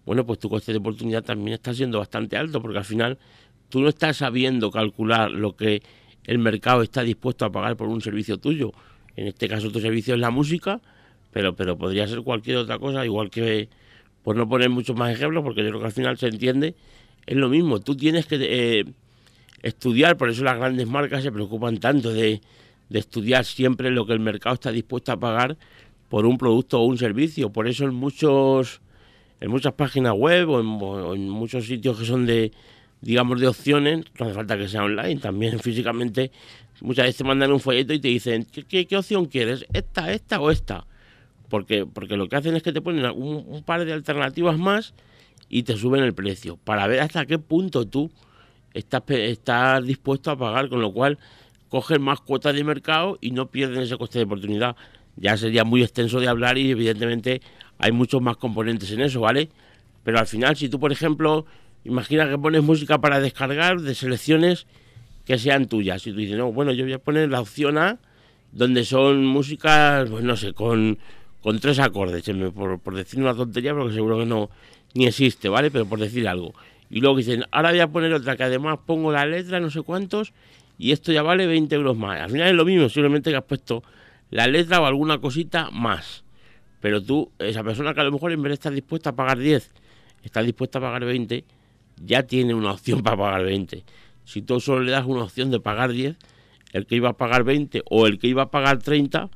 Bueno, 0.07 0.25
pues 0.25 0.39
tu 0.39 0.49
coste 0.49 0.73
de 0.73 0.79
oportunidad 0.79 1.23
también 1.23 1.55
está 1.55 1.75
siendo 1.75 1.99
bastante 1.99 2.37
alto, 2.37 2.61
porque 2.63 2.79
al 2.79 2.85
final 2.85 3.19
tú 3.69 3.81
no 3.81 3.89
estás 3.89 4.19
sabiendo 4.19 4.71
calcular 4.71 5.31
lo 5.31 5.57
que 5.57 5.83
el 6.25 6.39
mercado 6.39 6.83
está 6.83 7.03
dispuesto 7.03 7.45
a 7.45 7.53
pagar 7.53 7.77
por 7.77 7.89
un 7.89 8.01
servicio 8.01 8.39
tuyo. 8.39 8.73
En 9.17 9.27
este 9.27 9.49
caso 9.49 9.71
tu 9.71 9.81
servicio 9.81 10.15
es 10.15 10.21
la 10.21 10.31
música, 10.31 10.81
pero, 11.33 11.57
pero 11.57 11.77
podría 11.77 12.07
ser 12.07 12.21
cualquier 12.21 12.59
otra 12.59 12.79
cosa, 12.79 13.05
igual 13.05 13.31
que, 13.31 13.69
por 14.23 14.37
no 14.37 14.49
poner 14.49 14.71
muchos 14.71 14.97
más 14.97 15.13
ejemplos, 15.13 15.43
porque 15.43 15.63
yo 15.63 15.69
creo 15.69 15.81
que 15.81 15.87
al 15.87 15.93
final 15.93 16.19
se 16.19 16.29
entiende, 16.29 16.75
es 17.27 17.37
lo 17.37 17.49
mismo. 17.49 17.81
Tú 17.81 17.97
tienes 17.97 18.27
que 18.27 18.37
eh, 18.41 18.85
estudiar, 19.63 20.17
por 20.17 20.29
eso 20.29 20.45
las 20.45 20.59
grandes 20.59 20.87
marcas 20.87 21.23
se 21.23 21.33
preocupan 21.33 21.79
tanto 21.79 22.13
de, 22.13 22.41
estudiar 22.91 23.47
siempre 23.47 23.91
lo 23.91 24.05
que 24.05 24.13
el 24.13 24.21
mercado 24.21 24.55
está 24.55 24.71
dispuesto 24.71 25.13
a 25.13 25.17
pagar 25.19 25.57
por 26.11 26.27
un 26.27 26.37
producto 26.37 26.79
o 26.79 26.85
un 26.85 26.99
servicio. 26.99 27.51
Por 27.51 27.67
eso 27.67 27.85
en 27.85 27.95
muchos 27.95 28.83
en 29.41 29.51
muchas 29.51 29.73
páginas 29.73 30.13
web 30.13 30.51
o 30.51 31.15
en, 31.15 31.31
muchos 31.31 31.65
sitios 31.65 31.99
que 31.99 32.05
son 32.05 32.27
de 32.27 32.53
digamos 33.01 33.41
de 33.41 33.49
opciones, 33.49 34.05
no 34.19 34.27
hace 34.27 34.35
falta 34.35 34.59
que 34.59 34.69
sea 34.69 34.85
online, 34.85 35.17
también 35.17 35.59
físicamente 35.61 36.31
muchas 36.83 37.07
veces 37.07 37.17
te 37.17 37.25
mandan 37.25 37.51
un 37.51 37.61
folleto 37.61 37.95
y 37.95 37.99
te 37.99 38.09
dicen 38.09 38.45
¿qué, 38.45 38.87
qué, 38.87 38.97
opción 38.97 39.25
quieres? 39.25 39.65
¿Esta, 39.73 40.13
esta 40.13 40.39
o 40.39 40.51
esta? 40.51 40.87
Porque, 41.53 41.85
porque 41.85 42.17
lo 42.17 42.31
que 42.31 42.37
hacen 42.37 42.57
es 42.57 42.63
que 42.63 42.73
te 42.73 42.81
ponen 42.81 43.05
un, 43.15 43.63
par 43.63 43.85
de 43.85 43.93
alternativas 43.93 44.57
más 44.57 44.95
y 45.51 45.65
te 45.65 45.77
suben 45.77 46.03
el 46.03 46.15
precio 46.15 46.57
para 46.57 46.87
ver 46.87 47.01
hasta 47.01 47.27
qué 47.27 47.39
punto 47.39 47.87
tú 47.87 48.11
estás, 48.73 49.85
dispuesto 49.85 50.31
a 50.31 50.39
pagar, 50.39 50.71
con 50.71 50.81
lo 50.81 50.95
cual 50.95 51.19
cogen 51.69 52.01
más 52.01 52.23
cuotas 52.23 52.55
de 52.55 52.65
mercado 52.65 53.19
y 53.21 53.33
no 53.33 53.51
pierden 53.51 53.83
ese 53.83 53.99
coste 53.99 54.19
de 54.19 54.25
oportunidad. 54.25 54.77
Ya 55.17 55.37
sería 55.37 55.63
muy 55.63 55.83
extenso 55.83 56.21
de 56.21 56.29
hablar 56.29 56.57
y 56.57 56.71
evidentemente 56.71 57.43
hay 57.77 57.93
muchos 57.93 58.23
más 58.23 58.39
componentes 58.39 58.91
en 58.91 59.03
eso, 59.03 59.21
¿vale? 59.21 59.51
Pero 60.05 60.21
al 60.21 60.27
final, 60.27 60.57
si 60.57 60.71
tú, 60.71 60.81
por 60.81 60.91
ejemplo, 60.91 61.45
imagina 61.85 62.31
que 62.31 62.39
pones 62.39 62.63
música 62.63 62.99
para 62.99 63.21
descargar 63.21 63.83
de 63.83 63.95
selecciones 63.95 64.67
que 65.27 65.37
sean 65.37 65.67
tuyas, 65.67 66.07
y 66.07 66.13
tú 66.13 66.17
dices, 66.17 66.39
no, 66.39 66.51
bueno, 66.51 66.73
yo 66.73 66.85
voy 66.85 66.95
a 66.95 66.99
poner 66.99 67.29
la 67.29 67.43
opción 67.43 67.77
A, 67.77 67.99
donde 68.53 68.87
son 68.87 69.27
músicas, 69.27 70.09
pues 70.09 70.25
no 70.25 70.35
sé, 70.39 70.55
con, 70.55 70.99
con 71.43 71.59
tres 71.59 71.79
acordes, 71.81 72.25
por, 72.55 72.79
por 72.79 72.95
decir 72.95 73.21
una 73.21 73.35
tontería, 73.35 73.75
porque 73.75 73.95
seguro 73.95 74.19
que 74.19 74.27
no 74.27 74.49
ni 74.95 75.07
existe, 75.07 75.49
¿vale? 75.49 75.71
Pero 75.71 75.87
por 75.87 75.99
decir 75.99 76.27
algo. 76.29 76.55
Y 76.89 77.01
luego 77.01 77.17
dicen, 77.17 77.45
ahora 77.51 77.71
voy 77.71 77.81
a 77.81 77.89
poner 77.89 78.13
otra 78.13 78.37
que 78.37 78.45
además 78.45 78.79
pongo 78.87 79.11
la 79.13 79.27
letra, 79.27 79.61
no 79.61 79.71
sé 79.71 79.83
cuántos, 79.83 80.33
y 80.79 80.93
esto 80.93 81.13
ya 81.13 81.23
vale 81.23 81.47
20 81.47 81.75
euros 81.75 81.97
más. 81.97 82.21
Al 82.21 82.31
final 82.31 82.49
es 82.49 82.55
lo 82.55 82.65
mismo, 82.65 82.89
simplemente 82.89 83.31
que 83.31 83.37
has 83.37 83.45
puesto 83.45 83.83
la 84.31 84.47
letra 84.47 84.81
o 84.81 84.87
alguna 84.87 85.19
cosita 85.19 85.71
más. 85.71 86.25
Pero 86.81 87.03
tú, 87.03 87.31
esa 87.39 87.63
persona 87.63 87.95
que 87.95 88.01
a 88.01 88.05
lo 88.05 88.13
mejor 88.13 88.33
en 88.33 88.43
vez 88.43 88.51
de 88.51 88.55
estar 88.55 88.73
dispuesta 88.73 89.11
a 89.11 89.17
pagar 89.17 89.39
10, 89.39 89.71
está 90.23 90.43
dispuesta 90.43 90.79
a 90.79 90.83
pagar 90.83 91.05
20, 91.05 91.45
ya 92.05 92.25
tiene 92.25 92.55
una 92.55 92.73
opción 92.73 93.03
para 93.03 93.17
pagar 93.17 93.45
20. 93.45 93.85
Si 94.25 94.43
tú 94.43 94.61
solo 94.61 94.83
le 94.83 94.93
das 94.93 95.07
una 95.07 95.25
opción 95.25 95.51
de 95.51 95.61
pagar 95.61 95.93
10, 95.93 96.17
el 96.73 96.87
que 96.87 96.97
iba 96.97 97.11
a 97.11 97.13
pagar 97.15 97.45
20 97.45 97.83
o 97.89 98.07
el 98.07 98.19
que 98.19 98.29
iba 98.29 98.43
a 98.43 98.51
pagar 98.51 98.79
30, 98.79 99.31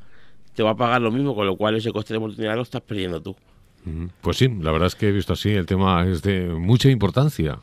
te 0.57 0.63
va 0.63 0.71
a 0.71 0.77
pagar 0.77 1.03
lo 1.03 1.13
mismo, 1.13 1.35
con 1.35 1.47
lo 1.47 1.57
cual 1.57 1.77
ese 1.77 1.93
coste 1.93 2.15
de 2.15 2.19
oportunidad 2.19 2.57
lo 2.57 2.63
estás 2.63 2.81
perdiendo 2.81 3.21
tú. 3.21 3.37
Pues 4.21 4.39
sí, 4.39 4.49
la 4.49 4.73
verdad 4.73 4.89
es 4.89 4.97
que 4.97 5.09
he 5.09 5.13
visto 5.13 5.35
así, 5.35 5.51
el 5.51 5.67
tema 5.67 6.05
es 6.09 6.23
de 6.23 6.47
mucha 6.47 6.91
importancia. 6.91 7.61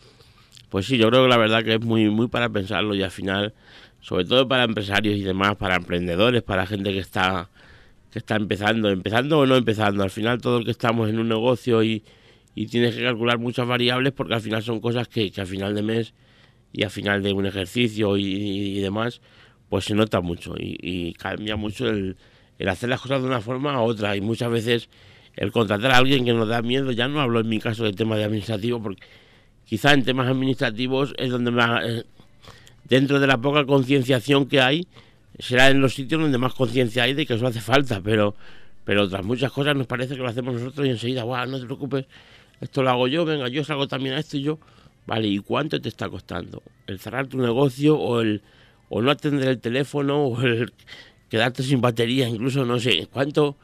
Pues 0.69 0.85
sí, 0.85 0.97
yo 0.97 1.09
creo 1.09 1.23
que 1.23 1.29
la 1.29 1.37
verdad 1.37 1.63
que 1.63 1.73
es 1.73 1.81
muy, 1.81 2.09
muy 2.09 2.27
para 2.27 2.49
pensarlo 2.49 2.95
y 2.95 3.03
al 3.03 3.11
final, 3.11 3.53
sobre 3.99 4.25
todo 4.25 4.47
para 4.47 4.63
empresarios 4.63 5.17
y 5.17 5.21
demás, 5.21 5.55
para 5.57 5.75
emprendedores, 5.75 6.43
para 6.43 6.65
gente 6.65 6.93
que 6.93 6.99
está, 6.99 7.49
que 8.11 8.19
está 8.19 8.35
empezando, 8.35 8.89
empezando 8.89 9.39
o 9.39 9.45
no 9.45 9.55
empezando. 9.55 10.03
Al 10.03 10.11
final 10.11 10.39
todo 10.39 10.59
el 10.59 10.65
que 10.65 10.71
estamos 10.71 11.09
en 11.09 11.19
un 11.19 11.27
negocio 11.27 11.83
y, 11.83 12.03
y 12.55 12.67
tienes 12.67 12.95
que 12.95 13.03
calcular 13.03 13.39
muchas 13.39 13.67
variables 13.67 14.13
porque 14.13 14.35
al 14.35 14.41
final 14.41 14.63
son 14.63 14.79
cosas 14.79 15.07
que, 15.07 15.31
que 15.31 15.41
al 15.41 15.47
final 15.47 15.75
de 15.75 15.81
mes 15.81 16.13
y 16.71 16.83
al 16.83 16.91
final 16.91 17.21
de 17.21 17.33
un 17.33 17.45
ejercicio 17.47 18.17
y, 18.17 18.79
demás, 18.79 19.19
pues 19.67 19.85
se 19.85 19.93
nota 19.93 20.21
mucho 20.21 20.55
y, 20.57 20.77
y 20.81 21.13
cambia 21.13 21.55
mucho 21.55 21.89
el, 21.89 22.15
el 22.59 22.69
hacer 22.69 22.89
las 22.89 23.01
cosas 23.01 23.21
de 23.21 23.27
una 23.27 23.41
forma 23.41 23.73
a 23.73 23.81
otra 23.81 24.15
y 24.15 24.21
muchas 24.21 24.49
veces 24.51 24.89
el 25.35 25.51
contratar 25.51 25.91
a 25.91 25.97
alguien 25.97 26.25
que 26.25 26.33
nos 26.33 26.47
da 26.47 26.61
miedo, 26.61 26.91
ya 26.91 27.07
no 27.07 27.19
hablo 27.19 27.39
en 27.39 27.49
mi 27.49 27.59
caso 27.59 27.83
de 27.83 27.93
temas 27.93 28.19
de 28.19 28.25
administrativo, 28.25 28.81
porque 28.81 29.01
quizá 29.65 29.93
en 29.93 30.03
temas 30.03 30.27
administrativos 30.27 31.13
es 31.17 31.31
donde 31.31 31.51
más, 31.51 31.83
eh, 31.85 32.03
dentro 32.85 33.19
de 33.19 33.27
la 33.27 33.37
poca 33.37 33.65
concienciación 33.65 34.47
que 34.47 34.61
hay, 34.61 34.87
será 35.39 35.69
en 35.69 35.81
los 35.81 35.95
sitios 35.95 36.21
donde 36.21 36.37
más 36.37 36.53
conciencia 36.53 37.03
hay 37.03 37.13
de 37.13 37.25
que 37.25 37.33
eso 37.33 37.47
hace 37.47 37.61
falta, 37.61 38.01
pero, 38.01 38.35
pero 38.85 39.03
otras 39.03 39.25
muchas 39.25 39.51
cosas 39.51 39.75
nos 39.75 39.87
parece 39.87 40.15
que 40.15 40.21
lo 40.21 40.29
hacemos 40.29 40.53
nosotros 40.53 40.85
y 40.85 40.91
enseguida, 40.91 41.23
wow, 41.23 41.47
no 41.47 41.59
te 41.59 41.65
preocupes, 41.65 42.05
esto 42.61 42.83
lo 42.83 42.91
hago 42.91 43.07
yo, 43.07 43.25
venga, 43.25 43.47
yo 43.47 43.63
salgo 43.63 43.87
también 43.87 44.15
a 44.15 44.19
esto 44.19 44.37
y 44.37 44.43
yo, 44.43 44.59
vale, 45.07 45.27
¿y 45.27 45.39
cuánto 45.39 45.81
te 45.81 45.89
está 45.89 46.07
costando? 46.09 46.61
¿El 46.85 46.99
cerrar 46.99 47.27
tu 47.27 47.37
negocio 47.39 47.97
o 47.97 48.21
el 48.21 48.41
o 48.89 49.01
no 49.01 49.09
atender 49.09 49.49
el 49.49 49.59
teléfono 49.59 50.25
o 50.25 50.41
el 50.41 50.71
quedarte 51.33 51.63
sin 51.63 51.81
batería, 51.81 52.29
incluso 52.29 52.63
no 52.63 52.79
sé, 52.79 53.07
¿cuánto? 53.11 53.55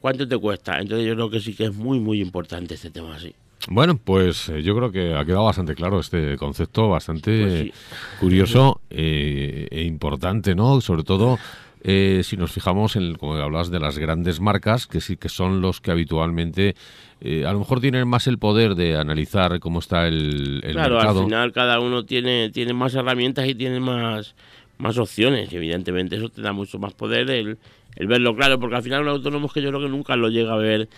¿Cuánto 0.00 0.28
te 0.28 0.38
cuesta? 0.38 0.78
Entonces 0.78 1.08
yo 1.08 1.14
creo 1.16 1.28
que 1.28 1.40
sí 1.40 1.54
que 1.56 1.64
es 1.64 1.74
muy, 1.74 1.98
muy 1.98 2.20
importante 2.20 2.74
este 2.74 2.88
tema 2.88 3.16
así. 3.16 3.34
Bueno, 3.68 3.98
pues 3.98 4.48
eh, 4.48 4.62
yo 4.62 4.76
creo 4.76 4.92
que 4.92 5.12
ha 5.12 5.24
quedado 5.24 5.42
bastante 5.42 5.74
claro 5.74 5.98
este 5.98 6.36
concepto, 6.36 6.88
bastante 6.88 7.42
pues 7.42 7.72
curioso 8.20 8.80
eh, 8.90 9.66
e 9.72 9.82
importante, 9.82 10.54
¿no? 10.54 10.80
Sobre 10.80 11.02
todo 11.02 11.36
eh, 11.82 12.20
si 12.22 12.36
nos 12.36 12.52
fijamos 12.52 12.94
en, 12.94 13.16
como 13.16 13.34
hablas, 13.34 13.72
de 13.72 13.80
las 13.80 13.98
grandes 13.98 14.38
marcas, 14.38 14.86
que 14.86 15.00
sí 15.00 15.16
que 15.16 15.28
son 15.28 15.60
los 15.60 15.80
que 15.80 15.90
habitualmente 15.90 16.76
a 17.44 17.52
lo 17.52 17.58
mejor 17.58 17.80
tienen 17.80 18.06
más 18.06 18.28
el 18.28 18.38
poder 18.38 18.76
de 18.76 18.96
analizar 18.96 19.58
cómo 19.58 19.80
está 19.80 20.06
el, 20.06 20.60
el 20.62 20.74
claro, 20.74 21.00
al 21.00 21.24
final 21.24 21.50
cada 21.50 21.80
uno 21.80 22.04
tiene, 22.04 22.50
tiene 22.50 22.72
más 22.72 22.94
herramientas 22.94 23.48
y 23.48 23.54
tiene 23.56 23.80
más 23.80 24.36
más 24.78 24.98
opciones. 24.98 25.52
Evidentemente 25.52 26.16
eso 26.16 26.28
te 26.28 26.42
da 26.42 26.52
mucho 26.52 26.78
más 26.78 26.94
poder 26.94 27.30
el, 27.30 27.58
el 27.96 28.06
verlo 28.06 28.34
claro, 28.36 28.58
porque 28.58 28.76
al 28.76 28.82
final 28.82 29.02
un 29.02 29.08
autónomo 29.08 29.46
es 29.46 29.52
que 29.52 29.62
yo 29.62 29.70
creo 29.70 29.82
que 29.82 29.88
nunca 29.88 30.16
lo 30.16 30.28
llega 30.28 30.52
a 30.52 30.58
ver 30.58 30.88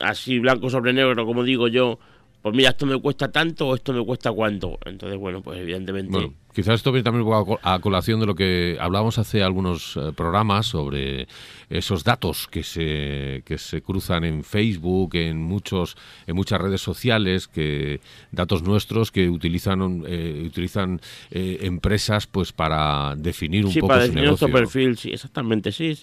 así 0.00 0.38
blanco 0.38 0.70
sobre 0.70 0.92
negro, 0.92 1.24
como 1.26 1.42
digo 1.42 1.68
yo, 1.68 1.98
pues 2.44 2.54
mira, 2.54 2.68
esto 2.68 2.84
me 2.84 3.00
cuesta 3.00 3.32
tanto 3.32 3.68
o 3.68 3.74
esto 3.74 3.94
me 3.94 4.04
cuesta 4.04 4.30
cuánto. 4.30 4.78
Entonces, 4.84 5.18
bueno, 5.18 5.40
pues 5.40 5.58
evidentemente... 5.58 6.12
Bueno, 6.12 6.34
quizás 6.52 6.74
esto 6.74 6.92
viene 6.92 7.02
también 7.02 7.26
a 7.62 7.78
colación 7.78 8.20
de 8.20 8.26
lo 8.26 8.34
que 8.34 8.76
hablábamos 8.78 9.16
hace 9.16 9.42
algunos 9.42 9.96
eh, 9.96 10.12
programas 10.14 10.66
sobre 10.66 11.26
esos 11.70 12.04
datos 12.04 12.46
que 12.46 12.62
se, 12.62 13.42
que 13.46 13.56
se 13.56 13.80
cruzan 13.80 14.24
en 14.24 14.44
Facebook, 14.44 15.14
en 15.14 15.40
muchos 15.40 15.96
en 16.26 16.36
muchas 16.36 16.60
redes 16.60 16.82
sociales, 16.82 17.48
que 17.48 18.02
datos 18.30 18.62
nuestros 18.62 19.10
que 19.10 19.30
utilizan 19.30 20.04
eh, 20.06 20.42
utilizan 20.46 21.00
eh, 21.30 21.60
empresas 21.62 22.26
pues 22.26 22.52
para 22.52 23.14
definir 23.16 23.64
un 23.64 23.72
sí, 23.72 23.80
poco 23.80 23.88
para 23.88 24.02
su 24.02 24.08
definir 24.08 24.24
negocio. 24.24 24.48
nuestro 24.48 24.60
perfil, 24.60 24.98
sí, 24.98 25.12
exactamente, 25.12 25.72
sí. 25.72 25.98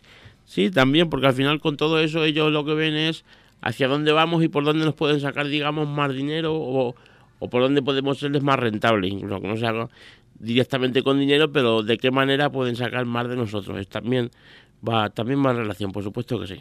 Sí, 0.46 0.72
también, 0.72 1.08
porque 1.08 1.28
al 1.28 1.34
final 1.34 1.62
con 1.62 1.78
todo 1.78 2.00
eso 2.00 2.26
ellos 2.26 2.52
lo 2.52 2.66
que 2.66 2.74
ven 2.74 2.96
es 2.96 3.24
hacia 3.62 3.88
dónde 3.88 4.12
vamos 4.12 4.44
y 4.44 4.48
por 4.48 4.64
dónde 4.64 4.86
nos 4.86 4.96
pueden 4.96 5.20
sacar, 5.20 5.48
digamos, 5.48 5.88
más 5.88 6.14
dinero 6.14 6.54
o, 6.56 6.96
por 7.50 7.62
dónde 7.62 7.82
podemos 7.82 8.20
serles 8.20 8.44
más 8.44 8.60
rentables, 8.60 9.12
incluso 9.12 9.42
que 9.42 9.48
no 9.48 9.58
se 9.58 9.66
haga 9.66 9.90
directamente 10.40 11.04
con 11.04 11.20
dinero, 11.20 11.52
pero 11.52 11.84
de 11.84 11.98
qué 11.98 12.12
manera 12.12 12.50
pueden 12.50 12.76
sacar 12.76 13.06
más 13.06 13.30
de 13.30 13.36
nosotros. 13.36 13.80
Es 13.80 13.88
también 13.88 14.32
va 14.88 15.10
también 15.10 15.40
más 15.40 15.56
relación, 15.56 15.92
por 15.92 16.04
supuesto 16.04 16.40
que 16.40 16.48
sí. 16.48 16.56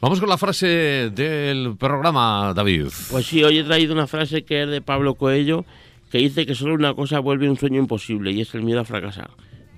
Vamos 0.00 0.20
con 0.20 0.28
la 0.28 0.38
frase 0.38 1.10
del 1.10 1.76
programa, 1.76 2.52
David. 2.54 2.86
Pues 3.10 3.26
sí, 3.26 3.42
hoy 3.42 3.58
he 3.58 3.64
traído 3.64 3.92
una 3.92 4.06
frase 4.06 4.44
que 4.44 4.62
es 4.62 4.68
de 4.68 4.80
Pablo 4.80 5.14
Coelho, 5.14 5.64
que 6.10 6.18
dice 6.18 6.46
que 6.46 6.54
solo 6.54 6.74
una 6.74 6.94
cosa 6.94 7.18
vuelve 7.18 7.48
un 7.48 7.56
sueño 7.56 7.80
imposible 7.80 8.30
y 8.30 8.40
es 8.40 8.54
el 8.54 8.62
miedo 8.62 8.80
a 8.80 8.84
fracasar. 8.84 9.30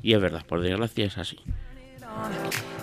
Y 0.02 0.12
es 0.12 0.20
verdad, 0.20 0.44
por 0.46 0.60
desgracia 0.60 1.06
es 1.06 1.18
así. 1.18 1.38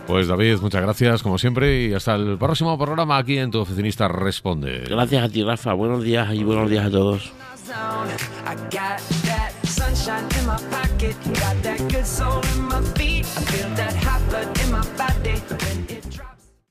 Pues 0.08 0.28
David, 0.28 0.58
muchas 0.62 0.82
gracias 0.82 1.24
como 1.24 1.38
siempre 1.38 1.84
y 1.84 1.94
hasta 1.94 2.16
el 2.16 2.38
próximo 2.38 2.78
programa 2.78 3.18
aquí 3.18 3.38
en 3.38 3.52
Tu 3.52 3.60
Oficinista 3.60 4.08
Responde. 4.08 4.84
Gracias 4.90 5.24
a 5.24 5.30
ti 5.30 5.44
Rafa, 5.44 5.74
buenos 5.74 6.04
días 6.04 6.34
y 6.34 6.44
buenos 6.44 6.70
días 6.70 6.86
a 6.86 6.92
todos. 6.92 7.32